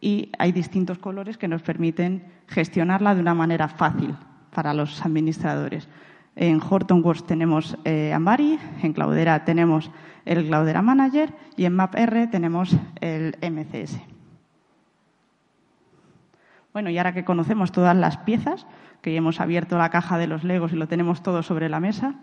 y 0.00 0.32
hay 0.38 0.52
distintos 0.52 0.98
colores 0.98 1.36
que 1.36 1.46
nos 1.48 1.62
permiten 1.62 2.24
gestionarla 2.46 3.14
de 3.14 3.20
una 3.20 3.34
manera 3.34 3.68
fácil 3.68 4.16
para 4.54 4.72
los 4.72 5.04
administradores. 5.04 5.86
En 6.34 6.60
Hortonworks 6.62 7.26
tenemos 7.26 7.76
eh, 7.84 8.12
Ambari, 8.12 8.58
en 8.82 8.92
Cloudera 8.92 9.44
tenemos 9.44 9.90
el 10.24 10.46
Cloudera 10.46 10.82
Manager 10.82 11.34
y 11.56 11.64
en 11.64 11.74
MapR 11.74 12.30
tenemos 12.30 12.76
el 13.00 13.36
MCS. 13.42 14.00
Bueno, 16.72 16.88
y 16.88 16.96
ahora 16.96 17.12
que 17.12 17.24
conocemos 17.24 17.70
todas 17.70 17.94
las 17.94 18.16
piezas, 18.18 18.66
que 19.02 19.14
hemos 19.14 19.40
abierto 19.40 19.76
la 19.76 19.90
caja 19.90 20.16
de 20.16 20.26
los 20.26 20.42
Legos 20.42 20.72
y 20.72 20.76
lo 20.76 20.88
tenemos 20.88 21.22
todo 21.22 21.42
sobre 21.42 21.68
la 21.68 21.80
mesa, 21.80 22.14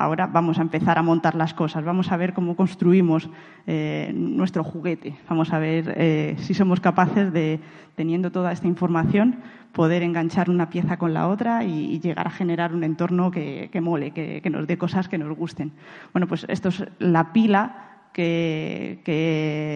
Ahora 0.00 0.28
vamos 0.28 0.60
a 0.60 0.62
empezar 0.62 0.96
a 0.96 1.02
montar 1.02 1.34
las 1.34 1.54
cosas, 1.54 1.84
vamos 1.84 2.12
a 2.12 2.16
ver 2.16 2.32
cómo 2.32 2.54
construimos 2.54 3.28
eh, 3.66 4.12
nuestro 4.14 4.62
juguete, 4.62 5.16
vamos 5.28 5.52
a 5.52 5.58
ver 5.58 5.92
eh, 5.96 6.36
si 6.38 6.54
somos 6.54 6.78
capaces 6.78 7.32
de, 7.32 7.58
teniendo 7.96 8.30
toda 8.30 8.52
esta 8.52 8.68
información, 8.68 9.40
poder 9.72 10.04
enganchar 10.04 10.50
una 10.50 10.70
pieza 10.70 10.98
con 10.98 11.14
la 11.14 11.26
otra 11.26 11.64
y, 11.64 11.98
llegar 11.98 12.28
a 12.28 12.30
generar 12.30 12.76
un 12.76 12.84
entorno 12.84 13.32
que, 13.32 13.68
mole, 13.82 14.12
que, 14.12 14.48
nos 14.50 14.68
dé 14.68 14.78
cosas 14.78 15.08
que 15.08 15.18
nos 15.18 15.36
gusten. 15.36 15.72
Bueno, 16.12 16.28
pues 16.28 16.46
esto 16.48 16.68
es 16.68 16.84
la 17.00 17.32
pila 17.32 18.06
que, 18.12 19.00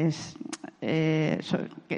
es 0.07 0.39
eh, 0.83 1.41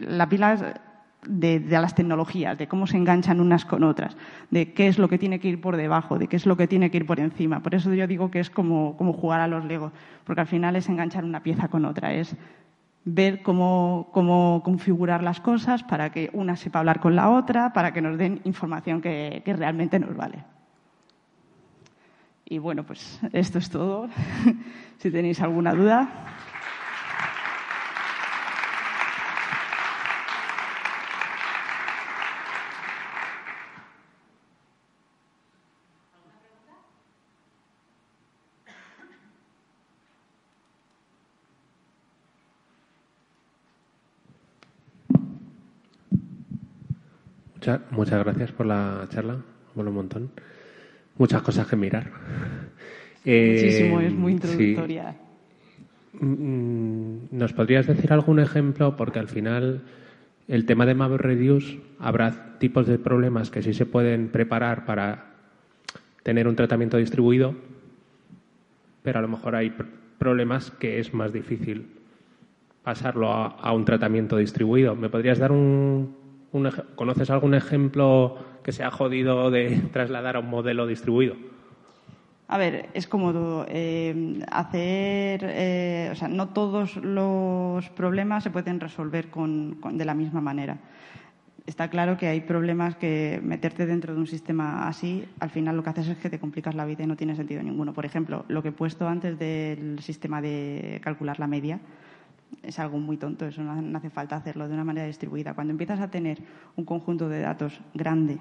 la 0.01 0.27
pila 0.31 0.81
de, 1.29 1.61
las 1.69 1.95
tecnologías, 1.95 2.57
de 2.59 2.69
cómo 2.69 2.87
se 2.87 2.97
enganchan 2.97 3.41
unas 3.41 3.65
con 3.65 3.85
otras, 3.85 4.17
de 4.51 4.73
qué 4.73 4.89
es 4.89 4.99
lo 4.99 5.09
que 5.09 5.19
tiene 5.19 5.41
que 5.41 5.49
ir 5.49 5.61
por 5.61 5.77
debajo, 5.77 6.19
de 6.19 6.27
qué 6.27 6.37
es 6.37 6.47
lo 6.47 6.57
que 6.57 6.67
tiene 6.67 6.91
que 6.91 6.99
ir 6.99 7.07
por 7.07 7.21
encima. 7.21 7.61
Por 7.61 7.75
eso 7.75 7.93
yo 7.95 8.07
digo 8.07 8.31
que 8.31 8.41
es 8.41 8.51
como, 8.51 8.95
jugar 9.15 9.41
a 9.41 9.49
los 9.49 9.65
Legos, 9.65 9.93
porque 10.25 10.41
al 10.43 10.47
final 10.47 10.77
es 10.77 10.89
enganchar 10.89 11.25
una 11.25 11.43
pieza 11.43 11.69
con 11.69 11.85
otra, 11.85 12.13
es 12.13 12.37
ver 13.05 13.43
cómo, 13.43 14.11
configurar 14.65 15.23
las 15.23 15.41
cosas 15.41 15.83
para 15.83 16.11
que 16.11 16.31
una 16.33 16.57
sepa 16.57 16.79
hablar 16.79 17.01
con 17.01 17.17
la 17.17 17.31
otra, 17.31 17.73
para 17.73 17.93
que 17.93 18.03
nos 18.03 18.17
den 18.19 18.41
información 18.45 19.01
que 19.01 19.43
realmente 19.47 19.99
nos 19.99 20.17
vale. 20.17 20.45
Y 22.47 22.59
bueno, 22.59 22.85
pues 22.85 23.21
esto 23.33 23.59
es 23.59 23.71
todo. 23.71 24.09
si 24.99 25.11
tenéis 25.11 25.41
alguna 25.41 25.73
duda. 25.73 26.09
Muchas 47.91 48.25
gracias 48.25 48.53
por 48.53 48.67
la 48.67 49.07
charla, 49.11 49.37
bueno, 49.75 49.91
un 49.91 49.97
montón. 49.97 50.31
muchas 51.17 51.43
cosas 51.43 51.67
que 51.67 51.77
mirar. 51.77 52.11
Muchísimo, 53.25 54.01
es 54.01 54.13
muy 54.13 54.33
introductoria. 54.33 55.17
Mm, 56.21 57.17
¿Nos 57.31 57.55
podrías 57.55 57.87
decir 57.87 58.13
algún 58.13 58.39
ejemplo? 58.39 58.97
Porque 58.97 59.19
al 59.19 59.29
final 59.29 59.83
el 60.47 60.67
tema 60.67 60.85
de 60.85 60.95
MapReduce 60.95 61.81
habrá 61.99 62.59
tipos 62.59 62.87
de 62.87 62.99
problemas 62.99 63.51
que 63.51 63.63
sí 63.63 63.73
se 63.73 63.87
pueden 63.87 64.29
preparar 64.29 64.85
para 64.85 65.33
tener 66.23 66.49
un 66.49 66.57
tratamiento 66.57 66.99
distribuido, 66.99 67.55
pero 69.03 69.19
a 69.19 69.23
lo 69.23 69.29
mejor 69.29 69.57
hay 69.57 69.73
problemas 70.19 70.71
que 70.71 70.99
es 70.99 71.15
más 71.15 71.33
difícil 71.33 71.87
pasarlo 72.83 73.31
a, 73.33 73.73
un 73.73 73.85
tratamiento 73.85 74.37
distribuido. 74.37 74.95
¿Me 74.95 75.09
podrías 75.09 75.39
dar 75.39 75.51
un, 75.51 76.15
¿Conoces 76.95 77.31
algún 77.31 77.55
ejemplo 77.55 78.39
que 78.63 78.71
se 78.71 78.85
ha 78.85 78.91
jodido 78.93 79.51
de 79.51 79.81
trasladar 79.93 80.37
a 80.37 80.39
un 80.39 80.51
modelo 80.51 80.87
distribuido? 80.87 81.35
A 82.47 82.59
ver, 82.59 82.91
es 82.95 83.09
cómodo 83.09 83.67
eh, 83.69 84.41
hacer, 84.53 85.41
eh, 85.43 86.11
o 86.13 86.15
sea, 86.15 86.29
no 86.29 86.51
todos 86.51 86.97
los 86.97 87.89
problemas 87.91 88.45
se 88.45 88.51
pueden 88.51 88.79
resolver 88.79 89.29
de 89.33 90.05
la 90.05 90.15
misma 90.15 90.41
manera. 90.41 90.79
Está 91.67 91.89
claro 91.89 92.17
que 92.19 92.29
hay 92.29 92.43
problemas 92.43 92.95
que 92.95 93.41
meterte 93.43 93.87
dentro 93.87 94.15
de 94.15 94.21
un 94.21 94.27
sistema 94.27 94.87
así, 94.87 95.25
al 95.41 95.51
final 95.51 95.77
lo 95.77 95.83
que 95.83 95.91
haces 95.91 96.09
es 96.09 96.19
que 96.19 96.31
te 96.31 96.39
complicas 96.39 96.75
la 96.75 96.85
vida 96.85 97.03
y 97.03 97.07
no 97.07 97.17
tiene 97.17 97.35
sentido 97.35 97.63
ninguno. 97.63 97.95
Por 97.95 98.05
ejemplo, 98.05 98.45
lo 98.49 98.63
que 98.63 98.69
he 98.69 98.73
puesto 98.73 99.09
antes 99.09 99.39
del 99.39 99.99
sistema 100.01 100.41
de 100.41 101.01
calcular 101.03 101.41
la 101.41 101.47
media 101.47 101.81
es 102.63 102.79
algo 102.79 102.99
muy 102.99 103.17
tonto, 103.17 103.47
eso 103.47 103.63
no 103.63 103.99
hace 103.99 104.11
falta 104.11 104.37
hacerlo 104.37 104.69
de 104.69 104.75
una 104.75 104.85
manera 104.85 105.07
distribuida. 105.07 105.55
Cuando 105.55 105.73
empiezas 105.73 106.01
a 106.01 106.11
tener 106.11 106.43
un 106.77 106.85
conjunto 106.85 107.29
de 107.29 107.41
datos 107.41 107.81
grande, 107.95 108.39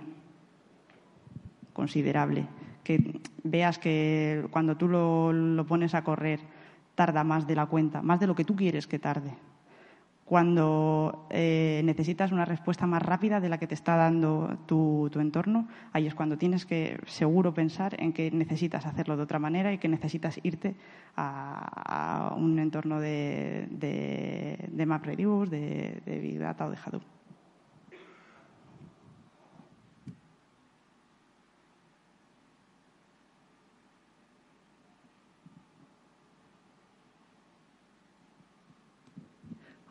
considerable, 1.73 2.47
que 2.83 3.21
veas 3.43 3.79
que 3.79 4.45
cuando 4.51 4.77
tú 4.77 4.87
lo, 4.87 5.65
pones 5.67 5.95
a 5.95 6.03
correr 6.03 6.39
tarda 6.95 7.23
más 7.23 7.47
de 7.47 7.55
la 7.55 7.65
cuenta, 7.65 8.01
más 8.01 8.19
de 8.19 8.27
lo 8.27 8.35
que 8.35 8.45
tú 8.45 8.55
quieres 8.55 8.87
que 8.87 8.99
tarde. 8.99 9.33
Cuando 10.33 11.27
eh, 11.29 11.83
necesitas 11.85 12.31
una 12.31 12.43
respuesta 12.43 12.87
más 12.87 13.03
rápida 13.03 13.39
de 13.39 13.49
la 13.49 13.59
que 13.59 13.67
te 13.67 13.75
está 13.75 13.95
dando 13.97 14.57
tu, 14.65 15.11
entorno, 15.13 15.67
ahí 15.91 16.07
es 16.07 16.15
cuando 16.15 16.39
tienes 16.39 16.65
que 16.65 16.99
seguro 17.05 17.53
pensar 17.53 17.95
en 18.01 18.13
que 18.13 18.31
necesitas 18.31 18.87
hacerlo 18.87 19.15
de 19.15 19.21
otra 19.21 19.37
manera 19.37 19.71
y 19.71 19.77
que 19.77 19.87
necesitas 19.87 20.39
irte 20.41 20.73
a, 21.15 22.33
un 22.35 22.57
entorno 22.57 22.99
de, 22.99 23.67
de, 23.69 24.69
de 24.71 24.85
MapReduce, 24.87 25.51
de, 25.51 26.01
de 26.03 26.17
Big 26.17 26.39
Data 26.39 26.65
o 26.65 26.71
de 26.71 26.77
Hadoop. 26.83 27.12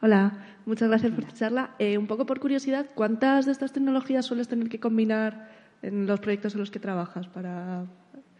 Hola, 0.04 0.32
muchas 0.66 0.88
gracias 0.88 1.12
por 1.12 1.22
tu 1.22 1.32
charla. 1.36 1.70
Eh, 1.78 1.96
un 1.96 2.08
poco 2.08 2.26
por 2.26 2.40
curiosidad, 2.40 2.86
¿cuántas 2.92 3.46
de 3.46 3.52
estas 3.52 3.72
tecnologías 3.72 4.26
sueles 4.26 4.48
tener 4.48 4.68
que 4.68 4.80
combinar 4.80 5.48
en 5.80 6.08
los 6.08 6.18
proyectos 6.18 6.54
en 6.54 6.60
los 6.60 6.72
que 6.72 6.80
trabajas 6.80 7.28
para...? 7.28 7.84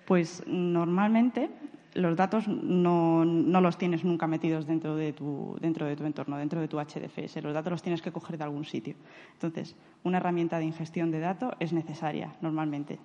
Pues 0.05 0.43
normalmente 0.49 1.51
los 1.95 2.17
datos 2.17 2.49
no, 2.49 3.25
los 3.25 3.79
tienes 3.79 4.03
nunca 4.03 4.27
metidos 4.27 4.67
dentro 4.67 4.97
de, 4.97 5.13
tu, 5.13 5.57
dentro 5.61 5.87
de 5.87 5.95
tu 5.95 6.05
entorno, 6.05 6.37
dentro 6.37 6.61
de 6.61 6.67
tu 6.67 6.79
HDFS. 6.81 7.41
Los 7.45 7.55
datos 7.55 7.71
los 7.71 7.83
tienes 7.83 8.03
que 8.03 8.11
coger 8.11 8.39
de 8.39 8.43
algún 8.43 8.65
sitio. 8.65 8.97
Entonces, 9.35 9.77
una 10.03 10.17
herramienta 10.17 10.59
de 10.59 10.65
ingestión 10.65 11.13
de 11.13 11.21
datos 11.21 11.53
es 11.61 11.73
necesaria 11.73 12.35
normalmente. 12.41 12.99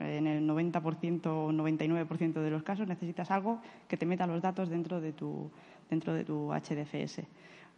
En 0.00 0.26
el 0.26 0.48
90% 0.48 1.26
o 1.26 1.52
99% 1.52 2.32
de 2.32 2.50
los 2.50 2.62
casos 2.62 2.88
necesitas 2.88 3.30
algo 3.30 3.60
que 3.88 3.96
te 3.96 4.06
meta 4.06 4.26
los 4.26 4.42
datos 4.42 4.68
dentro 4.68 5.00
de 5.00 5.12
tu, 5.12 5.50
dentro 5.90 6.14
de 6.14 6.24
tu 6.24 6.52
HDFS. 6.52 7.22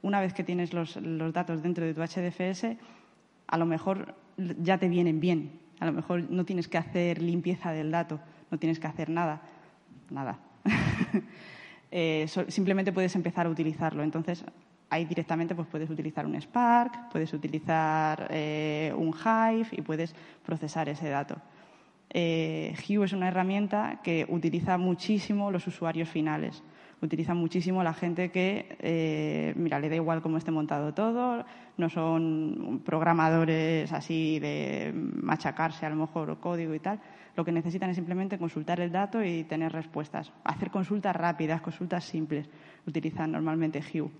Una 0.02 0.20
vez 0.20 0.32
que 0.32 0.44
tienes 0.44 0.72
los, 0.72 0.98
datos 1.32 1.62
dentro 1.62 1.84
de 1.84 1.94
tu 1.94 2.00
HDFS, 2.00 2.76
a 3.46 3.58
lo 3.58 3.66
mejor 3.66 4.14
ya 4.36 4.78
te 4.78 4.88
vienen 4.88 5.20
bien. 5.20 5.60
A 5.80 5.86
lo 5.86 5.92
mejor 5.92 6.30
no 6.30 6.44
tienes 6.44 6.68
que 6.68 6.78
hacer 6.78 7.22
limpieza 7.22 7.72
del 7.72 7.90
dato, 7.90 8.20
no 8.50 8.58
tienes 8.58 8.78
que 8.78 8.86
hacer 8.86 9.10
nada. 9.10 9.42
Nada. 10.10 10.38
Eh, 11.90 12.26
simplemente 12.48 12.92
puedes 12.92 13.16
empezar 13.16 13.46
a 13.46 13.48
utilizarlo. 13.48 14.02
Entonces, 14.02 14.44
ahí 14.90 15.06
directamente 15.06 15.54
pues 15.54 15.68
puedes 15.68 15.88
utilizar 15.88 16.26
un 16.26 16.38
Spark, 16.38 17.08
puedes 17.10 17.32
utilizar 17.32 18.28
eh, 18.30 18.92
un 18.94 19.14
Hive 19.14 19.68
y 19.72 19.80
puedes 19.80 20.14
procesar 20.44 20.90
ese 20.90 21.08
dato. 21.08 21.36
Eh, 22.10 22.74
Hue 22.88 23.04
es 23.04 23.12
una 23.12 23.28
herramienta 23.28 24.00
que 24.02 24.26
utiliza 24.28 24.78
muchísimo 24.78 25.50
los 25.50 25.66
usuarios 25.66 26.08
finales 26.08 26.62
utilizan 27.00 27.36
muchísimo 27.36 27.82
la 27.82 27.94
gente 27.94 28.30
que, 28.30 28.76
eh, 28.80 29.52
mira, 29.56 29.78
le 29.78 29.88
da 29.88 29.96
igual 29.96 30.20
cómo 30.22 30.36
esté 30.38 30.50
montado 30.50 30.94
todo, 30.94 31.44
no 31.76 31.88
son 31.88 32.82
programadores 32.84 33.92
así 33.92 34.38
de 34.40 34.92
machacarse 34.94 35.86
a 35.86 35.90
lo 35.90 35.96
mejor 35.96 36.38
código 36.40 36.74
y 36.74 36.80
tal. 36.80 37.00
Lo 37.36 37.44
que 37.44 37.52
necesitan 37.52 37.90
es 37.90 37.96
simplemente 37.96 38.36
consultar 38.36 38.80
el 38.80 38.90
dato 38.90 39.22
y 39.22 39.44
tener 39.44 39.72
respuestas. 39.72 40.32
Hacer 40.42 40.70
consultas 40.70 41.14
rápidas, 41.14 41.60
consultas 41.60 42.04
simples. 42.04 42.48
Utilizan 42.84 43.30
normalmente 43.30 43.80
Hue. 43.80 44.10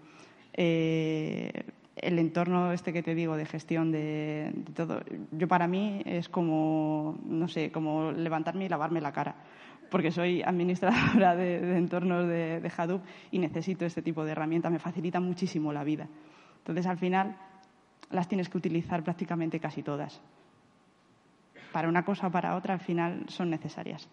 Eh, 0.53 1.51
el 2.03 2.19
entorno 2.19 2.73
este 2.73 2.93
que 2.93 3.03
te 3.03 3.15
digo 3.15 3.37
de 3.37 3.47
gestión 3.47 3.93
de, 3.93 4.53
todo, 4.75 5.01
yo 5.33 5.49
para 5.49 5.67
mí 5.67 6.03
es 6.05 6.29
como, 6.29 7.19
no 7.25 7.49
sé, 7.49 7.71
como 7.71 8.13
levantarme 8.13 8.65
y 8.65 8.69
lavarme 8.69 9.01
la 9.01 9.13
cara 9.13 9.37
porque 9.91 10.11
soy 10.11 10.43
administradora 10.43 11.35
de, 11.35 11.77
entornos 11.77 12.27
de, 12.27 12.61
de, 12.61 12.73
Hadoop 12.77 13.03
y 13.31 13.39
necesito 13.39 13.87
este 13.87 14.03
tipo 14.03 14.25
de 14.25 14.33
herramientas, 14.33 14.71
me 14.71 14.79
facilita 14.79 15.19
muchísimo 15.19 15.73
la 15.73 15.83
vida. 15.83 16.07
Entonces, 16.59 16.87
al 16.87 16.99
final, 16.99 17.37
las 18.11 18.29
tienes 18.29 18.49
que 18.49 18.59
utilizar 18.59 19.03
prácticamente 19.03 19.61
casi 19.61 19.83
todas. 19.83 20.21
Para 21.73 21.89
una 21.89 22.05
cosa 22.05 22.27
o 22.27 22.31
para 22.31 22.57
otra, 22.57 22.75
al 22.75 22.81
final, 22.81 23.25
son 23.29 23.51
necesarias. 23.51 24.09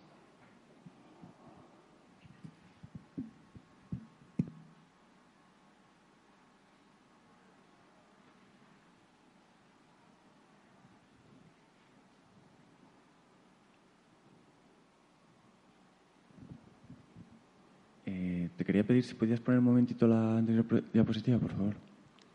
Quería 18.76 18.88
pedir 18.88 19.04
si 19.06 19.14
podías 19.16 19.40
poner 19.40 19.60
un 19.60 19.66
momentito 19.66 20.06
la 20.06 20.38
anterior 20.38 20.66
diapositiva, 20.92 21.40
por 21.40 21.52
favor. 21.52 21.76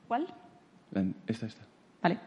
¿Cuál? 0.08 0.26
esta, 1.26 1.44
esta. 1.44 1.62
Vale. 2.02 2.18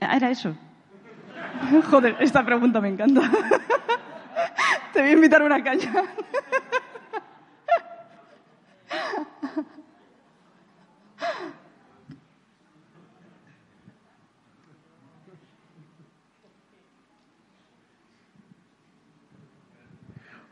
Ah, 0.00 0.16
era 0.16 0.30
eso. 0.30 0.56
Joder, 1.90 2.16
esta 2.20 2.42
pregunta 2.42 2.80
me 2.80 2.88
encanta. 2.88 3.20
Te 4.94 5.00
voy 5.02 5.10
a 5.10 5.12
invitar 5.12 5.42
una 5.42 5.62
caña. 5.62 5.92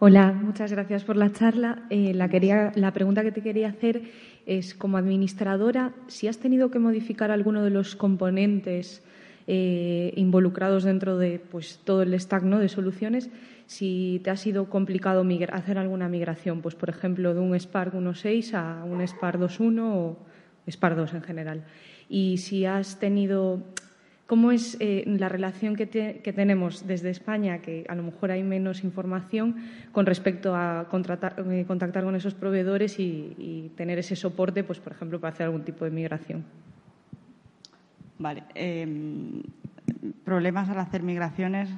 Hola, 0.01 0.33
muchas 0.33 0.73
gracias 0.73 1.05
por 1.05 1.17
la 1.17 1.31
charla. 1.31 1.85
Eh, 1.89 2.15
la, 2.15 2.93
pregunta 2.93 3.23
que 3.23 3.31
te 3.31 3.43
quería 3.43 3.69
hacer 3.69 4.03
es, 4.45 4.75
como 4.75 4.99
administradora, 4.99 5.93
si 6.09 6.27
has 6.27 6.39
tenido 6.39 6.73
que 6.73 6.81
modificar 6.81 7.31
alguno 7.31 7.63
de 7.63 7.71
los 7.71 7.95
componentes 7.95 9.05
eh, 9.47 10.13
involucrados 10.17 10.83
dentro 10.83 11.17
de 11.17 11.39
pues, 11.39 11.81
todo 11.85 12.03
el 12.03 12.19
stack 12.19 12.43
¿no? 12.43 12.59
de 12.59 12.69
soluciones, 12.69 13.31
si 13.67 14.21
te 14.25 14.31
ha 14.31 14.37
sido 14.37 14.69
complicado 14.69 15.25
hacer 15.53 15.79
alguna 15.79 16.09
migración, 16.09 16.61
pues 16.61 16.75
por 16.75 16.91
ejemplo, 16.91 17.33
de 17.33 17.39
un 17.39 17.55
Spark 17.55 17.95
1.6 17.95 18.55
a 18.55 18.85
un 18.85 19.01
Spark 19.01 19.39
2.1 19.39 19.81
o 19.81 20.19
Spark 20.69 20.97
2 20.97 21.15
en 21.15 21.23
general. 21.23 21.65
Y 22.09 22.39
si 22.39 22.67
has 22.67 22.99
tenido 22.99 23.63
¿Cómo 24.27 24.53
es 24.53 24.79
eh, 24.81 25.05
la 25.07 25.29
relación 25.29 25.77
que, 25.77 25.87
tenemos 25.87 26.87
desde 26.87 27.11
España, 27.11 27.59
que 27.59 27.85
a 27.89 27.95
lo 27.95 28.03
mejor 28.03 28.31
hay 28.31 28.43
menos 28.43 28.83
información, 28.83 29.57
con 29.93 30.07
respecto 30.07 30.57
a 30.57 30.89
eh, 30.91 31.65
contactar 31.67 32.05
con 32.05 32.17
esos 32.17 32.33
proveedores 32.33 32.99
y, 32.99 33.71
tener 33.77 33.99
ese 33.99 34.17
soporte, 34.17 34.65
pues, 34.65 34.79
por 34.81 34.93
ejemplo, 34.93 35.21
para 35.21 35.35
hacer 35.35 35.45
algún 35.45 35.65
tipo 35.65 35.85
de 35.85 35.91
migración? 35.91 36.43
Vale. 38.19 38.45
Em, 38.55 39.43
problemas 40.25 40.71
al 40.71 40.79
hacer 40.79 41.03
migraciones 41.03 41.69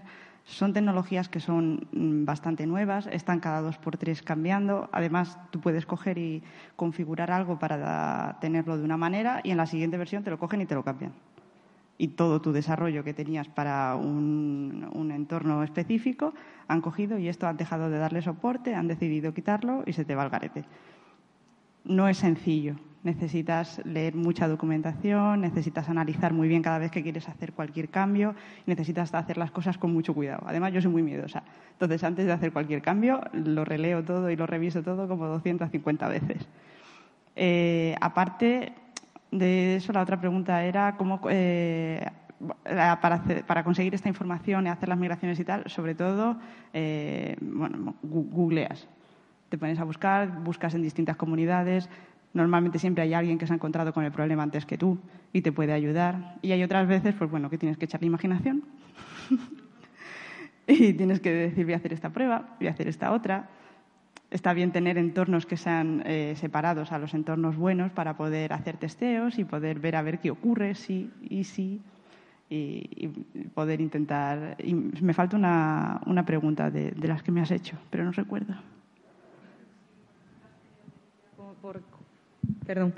Son 0.45 0.73
tecnologías 0.73 1.29
que 1.29 1.41
son 1.41 1.89
mm, 1.91 2.25
bastante 2.25 2.67
nuevas, 2.67 3.09
están 3.11 3.41
cada 3.41 3.61
dos 3.61 3.79
por 3.79 3.97
tres 3.97 4.23
cambiando. 4.23 4.89
Además, 4.93 5.37
tú 5.51 5.61
puedes 5.61 5.87
coger 5.87 6.19
y 6.19 6.41
configurar 6.77 7.33
algo 7.33 7.59
para 7.59 8.39
tenerlo 8.41 8.79
de 8.79 8.85
una 8.85 8.97
manera 8.97 9.41
y 9.43 9.51
en 9.51 9.57
la 9.57 9.67
siguiente 9.67 9.97
versión 9.97 10.23
te 10.23 10.31
lo 10.31 10.39
cogen 10.39 10.61
y 10.61 10.67
te 10.67 10.77
lo 10.77 10.85
cambian. 10.85 11.13
Y 11.99 12.09
todo 12.09 12.41
tu 12.41 12.53
desarrollo 12.53 13.05
que 13.05 13.15
tenías 13.15 13.49
para 13.49 13.97
un, 13.97 14.89
un 14.93 15.11
entorno 15.11 15.63
específico 15.63 16.35
han 16.69 16.81
cogido 16.81 17.19
y 17.19 17.29
esto 17.29 17.47
han 17.47 17.57
dejado 17.57 17.89
de 17.91 17.99
darle 17.99 18.23
soporte, 18.23 18.75
han 18.75 18.89
decidido 18.89 19.33
quitarlo 19.33 19.83
y 19.87 19.93
se 19.93 20.05
te 20.05 20.15
va 20.15 20.23
al 20.23 20.31
garete. 20.31 20.65
No 21.85 22.09
es 22.09 22.19
sencillo, 22.19 22.77
necesitas 23.07 23.81
leer 23.85 24.17
mucha 24.17 24.49
documentación, 24.49 25.41
necesitas 25.41 25.89
analizar 25.89 26.33
muy 26.35 26.49
bien 26.49 26.61
cada 26.61 26.79
vez 26.79 26.91
que 26.91 27.03
quieres 27.05 27.29
hacer 27.29 27.53
cualquier 27.53 27.89
cambio, 27.89 28.35
necesitas 28.67 29.15
hacer 29.15 29.39
las 29.39 29.53
cosas 29.53 29.79
con 29.79 29.93
mucho 29.93 30.13
cuidado. 30.13 30.43
Además, 30.47 30.73
yo 30.73 30.83
soy 30.83 30.91
muy 30.91 31.05
miedosa. 31.05 31.45
Entonces, 31.73 32.03
antes 32.03 32.27
de 32.27 32.33
hacer 32.33 32.53
cualquier 32.53 32.83
cambio, 32.83 33.21
lo 33.33 33.65
releo 33.65 34.03
todo 34.05 34.29
y 34.29 34.37
lo 34.37 34.47
reviso 34.47 34.83
todo 34.83 35.07
como 35.07 35.27
250 35.27 36.09
veces. 36.09 36.49
Eh, 37.37 37.95
aparte 38.01 38.73
de 39.31 39.77
eso, 39.77 39.93
la 39.93 40.03
otra 40.03 40.21
pregunta 40.21 40.65
era 40.65 40.97
cómo, 40.97 41.21
eh, 41.29 42.07
para, 42.65 43.65
conseguir 43.65 43.95
esta 43.95 44.09
información 44.09 44.67
y 44.67 44.71
hacer 44.71 44.89
las 44.89 44.99
migraciones 44.99 45.39
y 45.41 45.45
tal, 45.45 45.65
sobre 45.69 45.95
todo, 45.95 46.37
eh, 46.73 47.37
bueno, 47.41 47.95
googleas. 48.03 48.89
Te 49.49 49.59
pones 49.59 49.79
a 49.79 49.85
buscar, 49.85 50.43
buscas 50.43 50.75
en 50.75 50.83
distintas 50.83 51.17
comunidades, 51.17 51.89
Normalmente 52.37 52.79
siempre 52.79 53.03
hay 53.03 53.15
alguien 53.15 53.39
que 53.39 53.47
se 53.47 53.55
ha 53.55 53.57
encontrado 53.57 53.95
con 53.95 54.05
el 54.05 54.13
problema 54.13 54.43
antes 54.43 54.67
que 54.67 54.77
tú 54.77 54.99
y 55.33 55.41
te 55.41 55.53
puede 55.53 55.73
ayudar. 55.73 56.37
Y 56.43 56.53
hay 56.53 56.63
otras 56.63 56.87
veces, 56.87 57.15
pues 57.15 57.31
bueno, 57.31 57.49
que 57.49 57.57
tienes 57.57 57.79
que 57.79 57.87
echar 57.87 58.03
la 58.03 58.09
imaginación 58.09 58.63
y 60.67 60.93
tienes 60.93 61.21
que 61.21 61.33
decir, 61.33 61.65
voy 61.65 61.73
a 61.73 61.79
hacer 61.79 61.95
esta 61.95 62.11
prueba, 62.11 62.55
voy 62.59 62.69
a 62.69 62.73
hacer 62.73 62.89
esta 62.89 63.13
otra. 63.13 63.49
Está 64.31 64.53
bien 64.55 64.73
tener 64.73 64.99
entornos 64.99 65.47
que 65.47 65.57
sean 65.57 66.03
eh, 66.05 66.35
separados 66.37 66.91
a 66.91 66.99
los 66.99 67.15
entornos 67.15 67.57
buenos 67.57 67.93
para 67.93 68.17
poder 68.17 68.53
hacer 68.53 68.77
testeos 68.77 69.39
y 69.39 69.45
poder 69.45 69.79
ver 69.79 69.95
a 69.95 70.03
ver 70.03 70.19
qué 70.19 70.31
ocurre, 70.31 70.75
sí 70.75 71.11
y 71.23 71.45
sí, 71.45 71.81
y, 72.51 73.09
poder 73.55 73.81
intentar. 73.81 74.57
Y 74.59 74.75
me 74.75 75.15
falta 75.15 75.37
una, 75.37 76.01
una 76.07 76.25
pregunta 76.27 76.71
de, 76.71 76.93
las 77.07 77.23
que 77.23 77.31
me 77.31 77.41
has 77.41 77.53
hecho, 77.53 77.79
pero 77.89 78.05
no 78.05 78.11
recuerdo. 78.11 78.55
Perdón. 82.67 82.95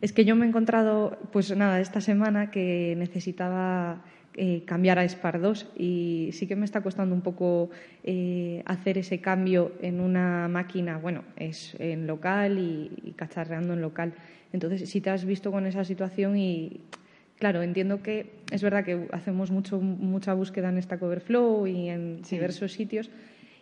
Es 0.00 0.12
que 0.12 0.24
yo 0.24 0.34
me 0.34 0.44
he 0.44 0.48
encontrado, 0.48 1.18
pues 1.32 1.54
nada, 1.56 1.80
esta 1.80 2.00
semana 2.00 2.50
que 2.50 2.94
necesitaba 2.96 4.02
eh, 4.34 4.62
cambiar 4.64 4.98
a 4.98 5.08
SPAR 5.08 5.40
2 5.40 5.72
y 5.76 6.30
sí 6.32 6.46
que 6.46 6.56
me 6.56 6.64
está 6.64 6.80
costando 6.80 7.14
un 7.14 7.20
poco 7.20 7.70
eh, 8.02 8.62
hacer 8.64 8.98
ese 8.98 9.20
cambio 9.20 9.72
en 9.82 10.00
una 10.00 10.48
máquina, 10.48 10.96
bueno, 10.98 11.22
es 11.36 11.76
en 11.78 12.06
local 12.06 12.58
y, 12.58 13.12
cacharreando 13.16 13.74
en 13.74 13.82
local. 13.82 14.14
Entonces, 14.52 14.88
si 14.88 15.00
te 15.00 15.10
has 15.10 15.24
visto 15.24 15.50
con 15.50 15.66
esa 15.66 15.84
situación 15.84 16.36
y, 16.36 16.80
claro, 17.38 17.62
entiendo 17.62 18.02
que 18.02 18.30
es 18.50 18.62
verdad 18.62 18.84
que 18.84 19.08
hacemos 19.12 19.50
mucho, 19.50 19.80
mucha 19.80 20.34
búsqueda 20.34 20.70
en 20.70 20.80
Stack 20.82 21.02
Overflow 21.02 21.66
y 21.66 21.88
en 21.88 22.22
diversos 22.22 22.72
sitios 22.72 23.10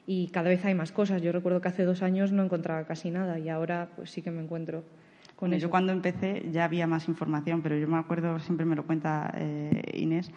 y 0.06 0.28
cada 0.28 0.50
vez 0.50 0.64
hay 0.64 0.74
más 0.74 0.92
cosas. 0.92 1.20
Yo 1.22 1.32
recuerdo 1.32 1.60
que 1.60 1.68
hace 1.68 1.84
dos 1.84 2.02
años 2.02 2.32
no 2.32 2.44
encontraba 2.44 2.86
casi 2.86 3.10
nada 3.10 3.38
y 3.38 3.48
ahora 3.48 3.90
pues 3.96 4.10
sí 4.10 4.22
que 4.22 4.30
me 4.30 4.42
encuentro 4.42 4.84
yo 5.58 5.70
cuando 5.70 5.92
empecé 5.92 6.46
ya 6.50 6.64
había 6.64 6.86
más 6.86 7.08
información, 7.08 7.62
pero 7.62 7.76
yo 7.76 7.88
me 7.88 7.98
acuerdo, 7.98 8.38
siempre 8.40 8.66
me 8.66 8.76
lo 8.76 8.84
cuenta 8.84 9.32
eh, 9.36 9.82
Inés, 9.94 10.30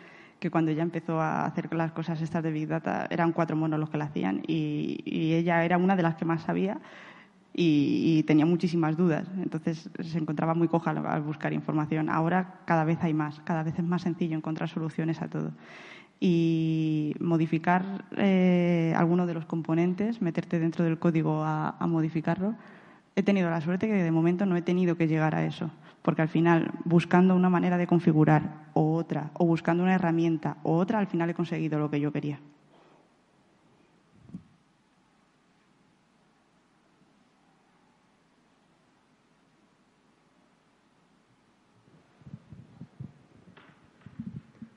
que 0.44 0.52
cuando 0.52 0.72
ella 0.72 0.84
empezó 0.84 1.22
a 1.22 1.46
hacer 1.46 1.74
las 1.74 1.94
cosas 1.94 2.22
estas 2.22 2.44
de 2.44 2.52
Big 2.52 2.68
Data, 2.68 3.08
eran 3.10 3.32
cuatro 3.32 3.56
monos 3.56 3.80
los 3.80 3.90
que 3.90 3.98
la 3.98 4.06
hacían 4.06 4.44
y, 4.46 5.00
ella 5.34 5.64
era 5.64 5.78
una 5.78 5.96
de 5.96 6.04
las 6.04 6.16
que 6.16 6.26
más 6.26 6.42
sabía 6.42 6.82
y, 7.54 8.24
tenía 8.24 8.46
muchísimas 8.46 8.98
dudas. 8.98 9.26
Entonces 9.42 9.90
se 9.98 10.18
encontraba 10.18 10.54
muy 10.54 10.68
coja 10.68 10.92
al, 10.92 11.22
buscar 11.22 11.54
información. 11.54 12.10
Ahora 12.10 12.60
cada 12.66 12.84
vez 12.84 12.98
hay 13.04 13.14
más, 13.14 13.40
cada 13.46 13.64
vez 13.64 13.80
es 13.80 13.86
más 13.86 14.02
sencillo 14.02 14.36
encontrar 14.36 14.68
soluciones 14.68 15.22
a 15.22 15.30
todo. 15.30 15.54
Y 16.20 17.16
modificar 17.22 18.04
eh, 18.18 18.94
alguno 18.98 19.26
de 19.26 19.36
los 19.36 19.46
componentes, 19.46 20.22
meterte 20.22 20.60
dentro 20.60 20.84
del 20.84 21.00
código 21.00 21.42
a 21.46 21.88
modificarlo, 21.88 22.56
he 23.16 23.24
tenido 23.24 23.50
la 23.50 23.62
suerte 23.62 23.88
que 23.88 23.94
de 23.94 24.12
momento 24.12 24.46
no 24.46 24.58
he 24.58 24.62
tenido 24.62 24.98
que 24.98 25.08
llegar 25.08 25.36
a 25.36 25.46
eso, 25.46 25.72
porque 26.04 26.22
al 26.22 26.30
final, 26.30 26.72
buscando 26.84 27.36
una 27.36 27.50
manera 27.50 27.78
de 27.78 27.88
configurar 27.88 28.68
o 28.74 28.94
otra, 28.94 29.32
o 29.34 29.46
buscando 29.46 29.84
una 29.84 29.96
herramienta 29.96 30.58
o 30.64 30.76
otra, 30.76 31.00
al 31.00 31.08
final 31.08 31.30
he 31.30 31.34
conseguido 31.34 31.80
lo 31.80 31.90
que 31.90 32.00
yo 32.00 32.12
quería. 32.12 32.40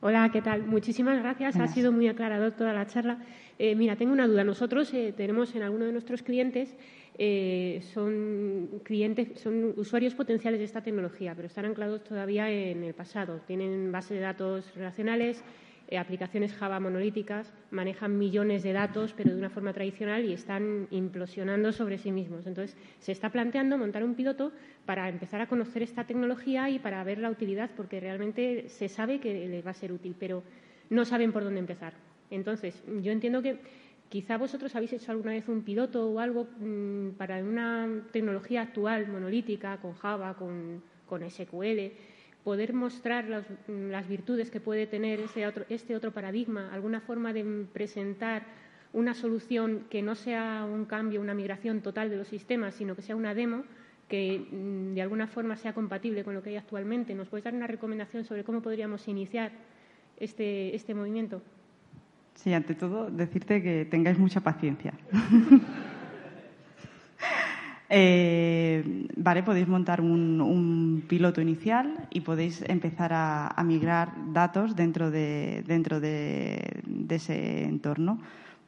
Hola, 0.00 0.30
¿qué 0.30 0.40
tal? 0.40 0.64
Muchísimas 0.64 1.18
gracias. 1.18 1.56
Ha 1.56 1.66
sido 1.66 1.90
muy 1.90 2.06
aclarador 2.06 2.52
toda 2.52 2.72
la 2.72 2.86
charla. 2.86 3.18
Eh, 3.58 3.74
mira, 3.74 3.96
tengo 3.96 4.12
una 4.12 4.28
duda. 4.28 4.44
Nosotros 4.44 4.94
eh, 4.94 5.12
tenemos 5.16 5.56
en 5.56 5.64
alguno 5.64 5.84
de 5.86 5.90
nuestros 5.90 6.22
clientes 6.22 6.76
eh, 7.18 7.80
son 7.94 8.80
clientes, 8.82 9.40
son 9.40 9.72
usuarios 9.76 10.14
potenciales 10.14 10.58
de 10.58 10.66
esta 10.66 10.82
tecnología, 10.82 11.34
pero 11.34 11.46
están 11.46 11.64
anclados 11.64 12.04
todavía 12.04 12.50
en 12.50 12.84
el 12.84 12.92
pasado. 12.92 13.40
Tienen 13.46 13.90
base 13.90 14.14
de 14.14 14.20
datos 14.20 14.74
relacionales, 14.74 15.42
eh, 15.88 15.96
aplicaciones 15.96 16.52
Java 16.52 16.78
monolíticas, 16.78 17.52
manejan 17.70 18.18
millones 18.18 18.62
de 18.64 18.74
datos, 18.74 19.14
pero 19.16 19.30
de 19.30 19.38
una 19.38 19.48
forma 19.48 19.72
tradicional 19.72 20.26
y 20.26 20.34
están 20.34 20.88
implosionando 20.90 21.72
sobre 21.72 21.96
sí 21.96 22.12
mismos. 22.12 22.46
Entonces, 22.46 22.76
se 22.98 23.12
está 23.12 23.30
planteando 23.30 23.78
montar 23.78 24.04
un 24.04 24.14
piloto 24.14 24.52
para 24.84 25.08
empezar 25.08 25.40
a 25.40 25.46
conocer 25.46 25.82
esta 25.82 26.04
tecnología 26.04 26.68
y 26.68 26.80
para 26.80 27.02
ver 27.02 27.18
la 27.18 27.30
utilidad, 27.30 27.70
porque 27.76 27.98
realmente 27.98 28.68
se 28.68 28.88
sabe 28.88 29.20
que 29.20 29.48
les 29.48 29.64
va 29.64 29.70
a 29.70 29.74
ser 29.74 29.90
útil, 29.90 30.14
pero 30.18 30.42
no 30.90 31.04
saben 31.06 31.32
por 31.32 31.44
dónde 31.44 31.60
empezar. 31.60 31.94
Entonces, 32.30 32.82
yo 33.00 33.12
entiendo 33.12 33.40
que 33.40 33.58
Quizá 34.16 34.38
vosotros 34.38 34.74
habéis 34.74 34.94
hecho 34.94 35.12
alguna 35.12 35.32
vez 35.32 35.46
un 35.46 35.60
piloto 35.60 36.08
o 36.08 36.20
algo 36.20 36.48
mm, 36.58 37.18
para 37.18 37.36
una 37.44 37.86
tecnología 38.12 38.62
actual, 38.62 39.08
monolítica, 39.08 39.76
con 39.76 39.92
Java, 39.92 40.34
con, 40.38 40.80
SQL, 41.30 41.92
poder 42.42 42.72
mostrar 42.72 43.26
mm, 43.28 43.90
las 43.90 44.08
virtudes 44.08 44.50
que 44.50 44.58
puede 44.58 44.86
tener 44.86 45.20
este 45.68 45.94
otro 45.94 46.12
paradigma, 46.12 46.72
alguna 46.72 47.02
forma 47.02 47.34
de 47.34 47.66
presentar 47.74 48.46
una 48.94 49.12
solución 49.12 49.84
que 49.90 50.00
no 50.00 50.14
sea 50.14 50.64
un 50.64 50.86
cambio, 50.86 51.20
una 51.20 51.34
migración 51.34 51.82
total 51.82 52.08
de 52.08 52.16
los 52.16 52.28
sistemas, 52.28 52.74
sino 52.74 52.96
que 52.96 53.02
sea 53.02 53.16
una 53.16 53.34
demo 53.34 53.64
que 54.08 54.46
mm, 54.50 54.94
de 54.94 55.02
alguna 55.02 55.26
forma 55.26 55.58
sea 55.58 55.74
compatible 55.74 56.24
con 56.24 56.32
lo 56.32 56.42
que 56.42 56.48
hay 56.48 56.56
actualmente. 56.56 57.14
¿Nos 57.14 57.28
puedes 57.28 57.44
dar 57.44 57.52
una 57.52 57.66
recomendación 57.66 58.24
sobre 58.24 58.44
cómo 58.44 58.62
podríamos 58.62 59.06
iniciar 59.08 59.52
este, 60.16 60.74
este 60.74 60.94
movimiento? 60.94 61.42
Sí, 62.36 62.52
ante 62.54 62.74
todo, 62.74 63.10
decirte 63.10 63.62
que 63.62 63.84
tengáis 63.84 64.18
mucha 64.18 64.40
paciencia. 64.40 64.92
Eh, 67.88 69.06
vale, 69.16 69.44
podéis 69.44 69.68
montar 69.68 70.00
un, 70.00 71.04
piloto 71.06 71.40
inicial 71.40 72.08
y 72.10 72.20
podéis 72.20 72.64
empezar 72.66 73.12
a, 73.14 73.62
migrar 73.64 74.10
datos 74.32 74.74
dentro 74.74 75.12
de, 75.12 75.62
dentro 75.68 76.00
de, 76.00 76.82
ese 77.08 77.62
entorno. 77.62 78.18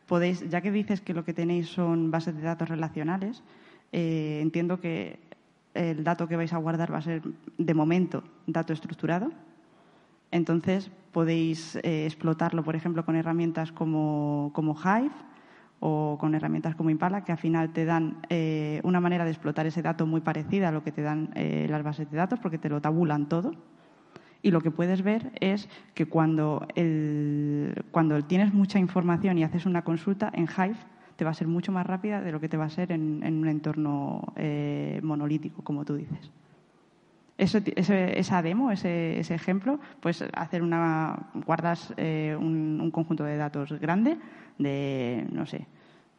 Podéis, 0.06 0.48
ya 0.48 0.60
que 0.60 0.70
dices 0.70 1.00
que 1.00 1.14
lo 1.14 1.24
que 1.24 1.34
tenéis 1.34 1.66
son 1.66 2.12
bases 2.12 2.36
de 2.36 2.42
datos 2.42 2.68
relacionales, 2.68 3.42
eh, 3.90 4.38
entiendo 4.40 4.80
que 4.80 5.18
el 5.74 6.04
dato 6.04 6.28
que 6.28 6.36
vais 6.36 6.52
a 6.52 6.58
guardar 6.58 6.92
va 6.92 6.98
a 6.98 7.02
ser, 7.02 7.22
de 7.58 7.74
momento, 7.74 8.22
dato 8.46 8.72
estructurado. 8.72 9.32
Entonces, 10.30 10.90
podéis 11.12 11.76
eh, 11.76 12.06
explotarlo, 12.06 12.62
por 12.62 12.76
ejemplo, 12.76 13.04
con 13.04 13.16
herramientas 13.16 13.72
como, 13.72 14.52
Hive 14.56 15.10
o 15.80 16.18
con 16.20 16.34
herramientas 16.34 16.74
como 16.74 16.90
Impala, 16.90 17.24
que 17.24 17.32
al 17.32 17.38
final 17.38 17.72
te 17.72 17.84
dan 17.84 18.18
eh, 18.28 18.80
una 18.84 19.00
manera 19.00 19.24
de 19.24 19.30
explotar 19.30 19.66
ese 19.66 19.82
dato 19.82 20.06
muy 20.06 20.20
parecida 20.20 20.68
a 20.68 20.72
lo 20.72 20.82
que 20.82 20.92
te 20.92 21.02
dan 21.02 21.30
eh, 21.34 21.66
las 21.70 21.82
bases 21.82 22.10
de 22.10 22.16
datos, 22.16 22.38
porque 22.40 22.58
te 22.58 22.68
lo 22.68 22.80
tabulan 22.80 23.28
todo. 23.28 23.52
Y 24.40 24.52
lo 24.52 24.60
que 24.60 24.70
puedes 24.70 25.02
ver 25.02 25.32
es 25.40 25.68
que 25.94 26.06
cuando, 26.06 26.64
cuando 27.90 28.22
tienes 28.22 28.54
mucha 28.54 28.78
información 28.78 29.36
y 29.36 29.42
haces 29.42 29.66
una 29.66 29.82
consulta 29.82 30.30
en 30.32 30.44
Hive, 30.44 30.76
te 31.16 31.24
va 31.24 31.32
a 31.32 31.34
ser 31.34 31.48
mucho 31.48 31.72
más 31.72 31.84
rápida 31.84 32.20
de 32.20 32.30
lo 32.30 32.38
que 32.38 32.48
te 32.48 32.56
va 32.56 32.66
a 32.66 32.70
ser 32.70 32.92
en 32.92 33.24
un 33.24 33.48
entorno 33.48 34.32
monolítico, 35.02 35.64
como 35.64 35.84
tú 35.84 35.96
dices 35.96 36.30
esa 37.38 38.42
demo, 38.42 38.72
ese, 38.72 39.20
ejemplo, 39.20 39.78
pues 40.00 40.24
hacer 40.34 40.62
una, 40.62 41.30
guardas 41.46 41.94
eh, 41.96 42.36
un, 42.38 42.90
conjunto 42.90 43.24
de 43.24 43.36
datos 43.36 43.72
grande 43.78 44.18
de, 44.58 45.24
no 45.30 45.46
sé, 45.46 45.66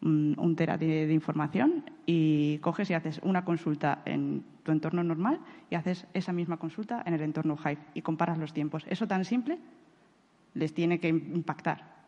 un, 0.02 0.56
tera 0.56 0.78
de, 0.78 1.12
información 1.14 1.84
y 2.06 2.58
coges 2.60 2.90
y 2.90 2.94
haces 2.94 3.20
una 3.24 3.44
consulta 3.44 4.02
en 4.06 4.44
tu 4.64 4.72
entorno 4.72 5.04
normal 5.04 5.40
y 5.70 5.76
haces 5.76 6.08
esa 6.14 6.32
misma 6.32 6.58
consulta 6.58 7.04
en 7.06 7.14
el 7.14 7.22
entorno 7.22 7.58
Hive 7.58 7.80
y 7.94 8.02
comparas 8.02 8.38
los 8.38 8.54
tiempos. 8.54 8.86
Eso 8.90 9.06
tan 9.06 9.26
simple 9.26 9.60
les 10.54 10.74
tiene 10.74 11.00
que 11.00 11.10
impactar. 11.10 11.99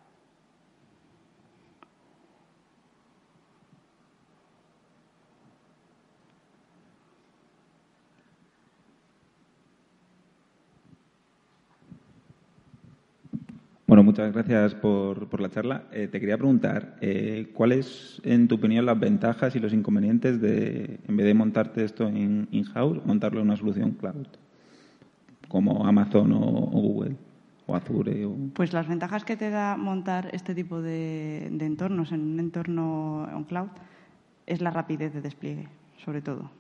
Muchas 14.11 14.33
gracias 14.33 14.75
por, 14.75 15.39
la 15.39 15.49
charla. 15.49 15.83
Eh, 15.93 16.09
te 16.11 16.19
quería 16.19 16.37
preguntar, 16.37 16.97
eh, 16.99 17.49
¿cuáles, 17.53 18.21
en 18.25 18.49
tu 18.49 18.55
opinión, 18.55 18.85
las 18.85 18.99
ventajas 18.99 19.55
y 19.55 19.59
los 19.59 19.71
inconvenientes 19.71 20.41
de, 20.41 20.99
en 21.07 21.15
vez 21.15 21.25
de 21.25 21.33
montarte 21.33 21.85
esto 21.85 22.05
en 22.09 22.49
in-house, 22.51 22.99
montarlo 23.05 23.39
en 23.39 23.47
una 23.47 23.55
solución 23.55 23.91
cloud, 23.91 24.27
como 25.47 25.87
Amazon 25.87 26.33
o, 26.33 26.41
Google? 26.41 27.15
O 27.67 27.73
Azure. 27.73 28.27
Pues 28.53 28.73
las 28.73 28.85
ventajas 28.85 29.23
que 29.23 29.37
te 29.37 29.49
da 29.49 29.77
montar 29.77 30.27
este 30.33 30.53
tipo 30.53 30.81
de, 30.81 31.47
de 31.49 31.65
entornos 31.65 32.11
en 32.11 32.19
un 32.19 32.39
entorno 32.41 33.29
en 33.33 33.45
cloud 33.45 33.69
es 34.45 34.59
la 34.59 34.71
rapidez 34.71 35.13
de 35.13 35.21
despliegue, 35.21 35.69
sobre 36.03 36.21
todo. 36.21 36.51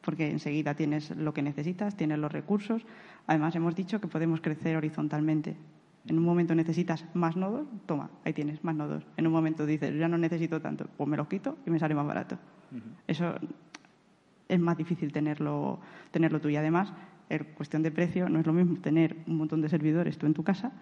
Porque 0.00 0.28
enseguida 0.28 0.74
tienes 0.74 1.10
lo 1.10 1.32
que 1.32 1.42
necesitas, 1.42 1.96
tienes 1.96 2.18
los 2.18 2.32
recursos. 2.32 2.84
Además, 3.28 3.54
hemos 3.54 3.76
dicho 3.76 4.00
que 4.00 4.08
podemos 4.08 4.40
crecer 4.40 4.76
horizontalmente. 4.76 5.54
En 6.06 6.18
un 6.18 6.24
momento 6.24 6.54
necesitas 6.54 7.04
más 7.14 7.36
nodos, 7.36 7.66
toma, 7.86 8.10
ahí 8.24 8.32
tienes 8.32 8.64
más 8.64 8.74
nodos. 8.74 9.04
En 9.16 9.26
un 9.26 9.32
momento 9.32 9.66
dices, 9.66 9.94
ya 9.98 10.08
no 10.08 10.18
necesito 10.18 10.60
tanto, 10.60 10.86
pues 10.96 11.08
me 11.08 11.16
los 11.16 11.28
quito 11.28 11.58
y 11.66 11.70
me 11.70 11.78
sale 11.78 11.94
más 11.94 12.06
barato. 12.06 12.38
Eso 13.06 13.34
es 14.48 14.60
más 14.60 14.76
difícil 14.76 15.12
tenerlo, 15.12 15.78
tenerlo 16.10 16.40
tú. 16.40 16.48
Y 16.48 16.56
además, 16.56 16.92
en 17.28 17.44
cuestión 17.54 17.82
de 17.82 17.90
precio, 17.90 18.28
no 18.28 18.40
es 18.40 18.46
lo 18.46 18.52
mismo 18.52 18.78
tener 18.80 19.16
un 19.26 19.36
montón 19.36 19.60
de 19.60 19.68
servidores 19.68 20.18
tú 20.18 20.26
en 20.26 20.34
tu 20.34 20.42
casa 20.42 20.72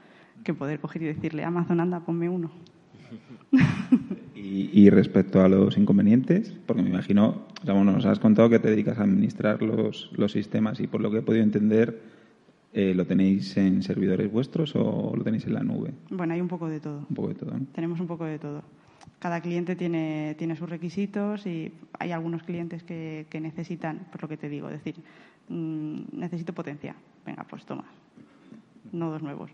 que 0.44 0.54
poder 0.54 0.80
coger 0.80 1.02
y 1.02 1.06
decirle, 1.06 1.44
Amazon, 1.44 1.80
anda, 1.80 2.00
ponme 2.00 2.28
uno. 2.28 2.50
Y, 4.40 4.88
respecto 4.88 5.42
a 5.42 5.48
los 5.48 5.76
inconvenientes, 5.76 6.54
porque 6.64 6.80
me 6.80 6.90
imagino, 6.90 7.48
nos 7.64 8.06
has 8.06 8.20
contado 8.20 8.48
que 8.48 8.60
te 8.60 8.70
dedicas 8.70 8.98
a 8.98 9.02
administrar 9.02 9.60
los, 9.62 10.10
los 10.16 10.32
sistemas 10.32 10.78
y 10.80 10.86
por 10.86 11.00
lo 11.00 11.10
que 11.10 11.18
he 11.18 11.22
podido 11.22 11.42
entender, 11.42 12.00
eh, 12.72 12.92
¿lo 12.94 13.06
tenéis 13.06 13.56
en 13.56 13.82
servidores 13.82 14.30
vuestros 14.30 14.74
o 14.76 15.14
lo 15.16 15.24
tenéis 15.24 15.46
en 15.46 15.54
la 15.54 15.62
nube? 15.62 15.92
Bueno, 16.10 16.34
hay 16.34 16.40
un 16.40 16.48
poco 16.48 16.68
de 16.68 16.80
todo. 16.80 17.06
Un 17.08 17.14
poco 17.14 17.28
de 17.28 17.34
todo. 17.34 17.52
Tenemos 17.72 18.00
un 18.00 18.06
poco 18.06 18.24
de 18.24 18.38
todo. 18.38 18.62
Cada 19.18 19.40
cliente 19.40 19.74
tiene, 19.74 20.34
tiene 20.38 20.54
sus 20.54 20.68
requisitos 20.68 21.46
y 21.46 21.72
hay 21.98 22.12
algunos 22.12 22.42
clientes 22.42 22.82
que, 22.82 23.26
que 23.30 23.40
necesitan, 23.40 24.06
por 24.12 24.22
lo 24.22 24.28
que 24.28 24.36
te 24.36 24.48
digo, 24.48 24.68
decir, 24.68 24.96
mm, 25.48 26.00
necesito 26.12 26.52
potencia. 26.52 26.94
Venga, 27.24 27.44
pues 27.44 27.64
toma, 27.64 27.84
nodos 28.92 29.22
nuevos 29.22 29.50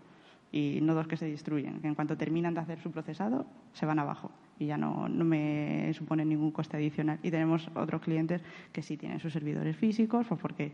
y 0.51 0.79
nodos 0.81 1.07
que 1.07 1.17
se 1.17 1.25
destruyen, 1.25 1.79
que 1.81 1.87
en 1.87 1.95
cuanto 1.95 2.17
terminan 2.17 2.53
de 2.53 2.61
hacer 2.61 2.79
su 2.79 2.91
procesado 2.91 3.45
se 3.73 3.85
van 3.85 3.99
abajo 3.99 4.31
y 4.59 4.67
ya 4.67 4.77
no, 4.77 5.09
no 5.09 5.25
me 5.25 5.91
suponen 5.93 6.29
ningún 6.29 6.51
coste 6.51 6.77
adicional. 6.77 7.19
Y 7.23 7.31
tenemos 7.31 7.69
otros 7.75 8.01
clientes 8.01 8.41
que 8.71 8.81
sí 8.81 8.97
tienen 8.97 9.19
sus 9.19 9.33
servidores 9.33 9.75
físicos, 9.75 10.25
pues 10.27 10.39
porque 10.39 10.71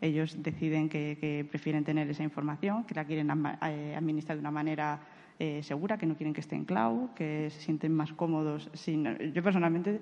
ellos 0.00 0.42
deciden 0.42 0.88
que, 0.88 1.46
prefieren 1.50 1.84
tener 1.84 2.08
esa 2.08 2.22
información, 2.22 2.84
que 2.84 2.94
la 2.94 3.04
quieren 3.04 3.30
eh, 3.30 3.94
administrar 3.96 4.36
de 4.36 4.40
una 4.40 4.50
manera 4.50 5.00
eh, 5.38 5.62
segura, 5.62 5.98
que 5.98 6.06
no 6.06 6.16
quieren 6.16 6.34
que 6.34 6.40
esté 6.40 6.56
en 6.56 6.64
cloud, 6.64 7.10
que 7.14 7.50
se 7.50 7.60
sienten 7.60 7.94
más 7.94 8.12
cómodos. 8.12 8.70
Sin... 8.74 9.04
Yo 9.32 9.42
personalmente, 9.42 10.00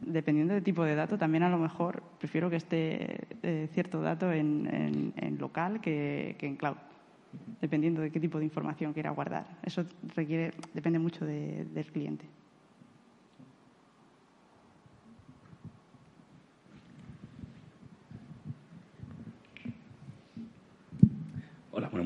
dependiendo 0.00 0.54
del 0.54 0.62
tipo 0.62 0.84
de 0.84 0.94
dato, 0.94 1.18
también 1.18 1.42
a 1.42 1.50
lo 1.50 1.58
mejor 1.58 2.02
prefiero 2.18 2.48
que 2.48 2.56
esté 2.56 3.26
eh, 3.42 3.68
cierto 3.72 4.00
dato 4.00 4.32
en, 4.32 5.12
local 5.38 5.80
que, 5.80 6.36
en 6.40 6.56
cloud, 6.56 6.76
dependiendo 7.60 8.00
de 8.00 8.10
qué 8.10 8.20
tipo 8.20 8.38
de 8.38 8.44
información 8.44 8.92
quiera 8.92 9.10
guardar. 9.10 9.58
Eso 9.62 9.84
requiere, 10.14 10.52
depende 10.72 10.98
mucho 10.98 11.24
del 11.24 11.86
cliente. 11.92 12.26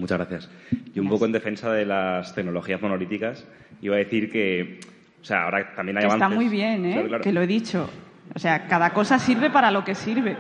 Muchas 0.01 0.19
gracias. 0.19 0.51
Y 0.95 0.99
un 1.01 1.09
poco 1.09 1.27
en 1.27 1.33
defensa 1.33 1.73
de 1.73 1.87
las 1.87 2.35
tecnologías 2.35 2.81
monolíticas, 2.83 3.47
iba 3.81 3.95
a 3.95 3.99
decir 3.99 4.31
que, 4.31 4.81
o 5.21 5.25
sea, 5.25 5.45
ahora 5.45 5.75
también 5.75 5.99
hay 5.99 6.05
avances. 6.05 6.27
Está 6.27 6.35
muy 6.35 6.49
bien, 6.49 6.85
¿eh? 6.85 7.21
Que 7.23 7.33
lo 7.33 7.43
he 7.43 7.47
dicho. 7.47 7.89
O 8.35 8.39
sea, 8.39 8.67
cada 8.67 8.91
cosa 8.91 9.19
sirve 9.19 9.51
para 9.51 9.71
lo 9.71 9.85
que 9.85 9.95
sirve. 9.95 10.37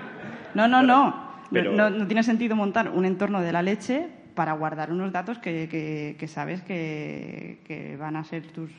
No, 0.54 0.66
no, 0.66 0.82
no. 0.82 1.38
no. 1.50 1.90
No 1.90 2.06
tiene 2.06 2.22
sentido 2.22 2.56
montar 2.56 2.90
un 2.90 3.04
entorno 3.04 3.40
de 3.40 3.52
la 3.52 3.62
leche 3.62 4.19
para 4.40 4.54
guardar 4.54 4.90
unos 4.90 5.12
datos 5.12 5.38
que, 5.38 6.16
sabes 6.26 6.62
que, 6.62 7.94
van 8.00 8.16
a 8.16 8.24
ser 8.24 8.44
tus, 8.46 8.72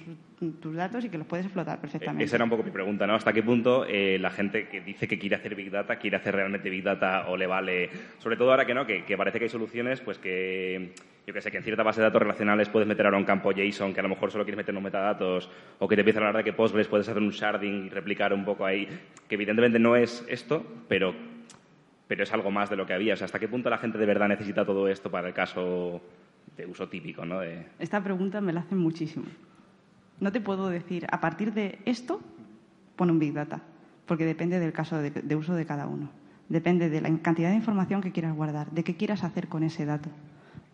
datos 0.73 1.05
y 1.05 1.09
que 1.09 1.19
los 1.19 1.27
puedes 1.27 1.45
explotar 1.45 1.79
perfectamente. 1.79 2.23
Esa 2.23 2.37
era 2.37 2.45
un 2.45 2.49
poco 2.49 2.63
mi 2.63 2.71
pregunta, 2.71 3.05
¿no? 3.05 3.13
¿Hasta 3.13 3.31
qué 3.31 3.43
punto 3.43 3.85
eh, 3.85 4.17
la 4.19 4.31
gente 4.31 4.67
que 4.69 4.81
dice 4.81 5.07
que 5.07 5.19
quiere 5.19 5.35
hacer 5.35 5.53
Big 5.53 5.69
Data 5.69 5.97
quiere 5.97 6.17
hacer 6.17 6.33
realmente 6.33 6.67
Big 6.71 6.81
Data 6.81 7.27
o 7.27 7.37
le 7.37 7.45
vale? 7.45 7.91
Sobre 8.17 8.37
todo 8.37 8.49
ahora 8.49 8.65
que 8.65 8.73
no, 8.73 8.87
que, 8.87 9.03
parece 9.15 9.37
que 9.37 9.43
hay 9.43 9.49
soluciones, 9.49 10.01
pues 10.01 10.17
que 10.17 10.95
yo 11.27 11.31
que 11.31 11.41
sé, 11.41 11.51
que 11.51 11.57
en 11.57 11.63
cierta 11.63 11.83
base 11.83 12.01
de 12.01 12.07
datos 12.07 12.23
relacionales 12.23 12.67
puedes 12.67 12.87
meter 12.87 13.05
ahora 13.05 13.19
un 13.19 13.25
campo 13.25 13.51
JSON 13.51 13.93
que 13.93 13.99
a 13.99 14.03
lo 14.03 14.09
mejor 14.09 14.31
solo 14.31 14.43
quieres 14.43 14.57
meter 14.57 14.73
unos 14.73 14.85
metadatos 14.85 15.47
o 15.77 15.87
que 15.87 15.93
te 15.93 16.01
empiezan 16.01 16.23
a 16.23 16.27
hablar 16.29 16.43
de 16.43 16.49
que 16.49 16.57
Postgres 16.57 16.87
puedes 16.87 17.07
hacer 17.07 17.21
un 17.21 17.29
sharding 17.29 17.85
y 17.85 17.89
replicar 17.89 18.33
un 18.33 18.43
poco 18.45 18.65
ahí, 18.65 18.87
que 19.29 19.35
evidentemente 19.35 19.77
no 19.77 19.95
es 19.95 20.25
esto, 20.27 20.65
pero 20.87 21.13
pero 22.11 22.23
es 22.23 22.33
algo 22.33 22.51
más 22.51 22.69
de 22.69 22.75
lo 22.75 22.85
que 22.85 22.93
había. 22.93 23.13
O 23.13 23.15
sea, 23.15 23.23
¿hasta 23.23 23.39
qué 23.39 23.47
punto 23.47 23.69
la 23.69 23.77
gente 23.77 23.97
de 23.97 24.05
verdad 24.05 24.27
necesita 24.27 24.65
todo 24.65 24.89
esto 24.89 25.09
para 25.09 25.29
el 25.29 25.33
caso 25.33 26.01
de 26.57 26.65
uso 26.65 26.89
típico? 26.89 27.25
¿no? 27.25 27.41
Esta 27.79 28.03
pregunta 28.03 28.41
me 28.41 28.51
la 28.51 28.59
hacen 28.59 28.79
muchísimo. 28.79 29.27
No 30.19 30.29
te 30.33 30.41
puedo 30.41 30.67
decir, 30.67 31.07
a 31.09 31.21
partir 31.21 31.53
de 31.53 31.79
esto, 31.85 32.19
pon 32.97 33.11
un 33.11 33.17
Big 33.17 33.31
Data, 33.31 33.61
porque 34.05 34.25
depende 34.25 34.59
del 34.59 34.73
caso 34.73 34.97
de, 34.97 35.35
uso 35.37 35.55
de 35.55 35.65
cada 35.65 35.87
uno. 35.87 36.09
Depende 36.49 36.89
de 36.89 36.99
la 36.99 37.17
cantidad 37.19 37.49
de 37.49 37.55
información 37.55 38.01
que 38.01 38.11
quieras 38.11 38.35
guardar, 38.35 38.69
de 38.71 38.83
qué 38.83 38.97
quieras 38.97 39.23
hacer 39.23 39.47
con 39.47 39.63
ese 39.63 39.85
dato. 39.85 40.09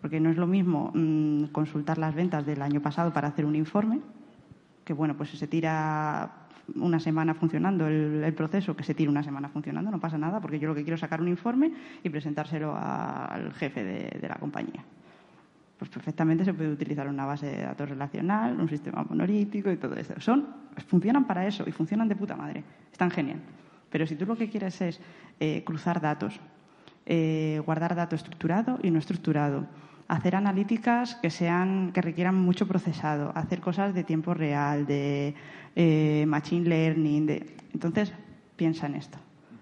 Porque 0.02 0.20
no 0.20 0.32
es 0.32 0.38
lo 0.38 0.48
mismo 0.48 0.90
mm, 0.96 1.50
consultar 1.52 2.00
las 2.00 2.16
ventas 2.16 2.48
del 2.48 2.64
año 2.64 2.82
pasado 2.82 3.14
para 3.14 3.28
hacer 3.28 3.46
un 3.46 3.56
informe, 3.56 4.00
que 4.84 4.94
bueno, 4.94 5.16
pues 5.16 5.30
se 5.30 5.46
tira 5.46 6.47
una 6.76 7.00
semana 7.00 7.34
funcionando 7.34 7.88
el, 7.88 8.34
proceso, 8.34 8.76
que 8.76 8.84
se 8.84 8.94
tire 8.94 9.10
una 9.10 9.24
semana 9.24 9.50
funcionando, 9.50 9.90
no 9.90 10.00
pasa 10.00 10.18
nada, 10.18 10.40
porque 10.40 10.60
yo 10.60 10.68
lo 10.68 10.76
que 10.76 10.84
quiero 10.84 10.96
es 10.96 11.02
sacar 11.02 11.22
un 11.22 11.28
informe 11.28 11.72
y 12.04 12.10
presentárselo 12.10 12.76
al 12.76 13.54
jefe 13.54 13.84
de, 13.84 14.28
la 14.28 14.36
compañía. 14.36 14.84
Pues 15.78 15.90
perfectamente 15.92 16.44
se 16.44 16.54
puede 16.54 16.72
utilizar 16.72 17.08
una 17.08 17.26
base 17.26 17.46
de 17.46 17.62
datos 17.64 17.90
relacional, 17.90 18.60
un 18.60 18.68
sistema 18.68 19.06
monolítico 19.08 19.72
y 19.72 19.78
todo 19.78 19.96
eso. 19.96 20.20
Son, 20.20 20.48
funcionan 20.88 21.26
para 21.26 21.46
eso 21.48 21.64
y 21.68 21.72
funcionan 21.72 22.08
de 22.08 22.16
puta 22.16 22.36
madre. 22.36 22.64
Están 22.92 23.12
genial. 23.12 23.40
Pero 23.90 24.06
si 24.08 24.16
tú 24.16 24.26
lo 24.26 24.36
que 24.36 24.50
quieres 24.50 24.82
es 24.82 25.00
eh, 25.40 25.64
cruzar 25.64 26.02
datos, 26.02 26.40
eh, 27.06 27.62
guardar 27.66 27.96
datos 27.96 28.22
estructurado 28.22 28.80
y 28.82 28.92
no 28.92 29.00
estructurado, 29.00 29.68
hacer 30.08 30.36
analíticas 30.36 31.16
que 31.16 31.30
sean 31.30 31.92
que 31.92 32.02
requieran 32.02 32.36
mucho 32.36 32.68
procesado, 32.68 33.32
hacer 33.36 33.60
cosas 33.60 33.94
de 33.94 34.04
tiempo 34.04 34.34
real, 34.34 34.86
de 34.86 35.36
eh, 35.76 36.26
machine 36.28 36.68
learning, 36.68 37.26
de... 37.26 37.56
entonces 37.74 38.14
piensa 38.56 38.88
en 38.88 38.96
esto. 38.96 39.18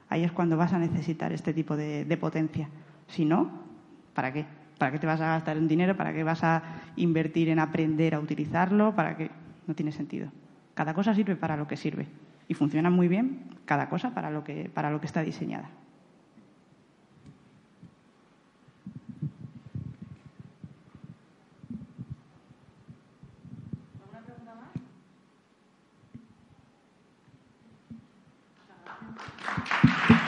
Ahí 0.09 0.23
es 0.23 0.31
cuando 0.31 0.55
vas 0.55 0.73
a 0.73 0.79
necesitar 0.79 1.33
este 1.33 1.53
tipo 1.53 1.75
de, 1.75 2.17
potencia. 2.19 2.69
Si 3.07 3.25
no, 3.25 3.49
¿para 4.13 4.31
qué? 4.31 4.45
¿Para 4.77 4.91
qué 4.91 4.99
te 4.99 5.07
vas 5.07 5.21
a 5.21 5.27
gastar 5.27 5.57
un 5.57 5.67
dinero? 5.67 5.97
¿Para 5.97 6.13
qué 6.13 6.23
vas 6.23 6.43
a 6.43 6.63
invertir 6.95 7.49
en 7.49 7.59
aprender 7.59 8.13
a 8.13 8.19
utilizarlo? 8.19 8.93
¿Para 8.95 9.17
qué? 9.17 9.31
No 9.67 9.73
tiene 9.73 9.91
sentido. 9.91 10.31
Cada 10.73 10.93
cosa 10.93 11.15
sirve 11.15 11.35
para 11.35 11.57
lo 11.57 11.67
que 11.67 11.77
sirve 11.77 12.07
y 12.47 12.53
funciona 12.53 12.89
muy 12.89 13.07
bien 13.07 13.55
cada 13.65 13.89
cosa 13.89 14.13
para 14.13 14.29
lo 14.29 14.43
que, 14.43 14.69
para 14.73 14.91
lo 14.91 14.99
que 14.99 15.07
está 15.07 15.21
diseñada. 15.21 15.69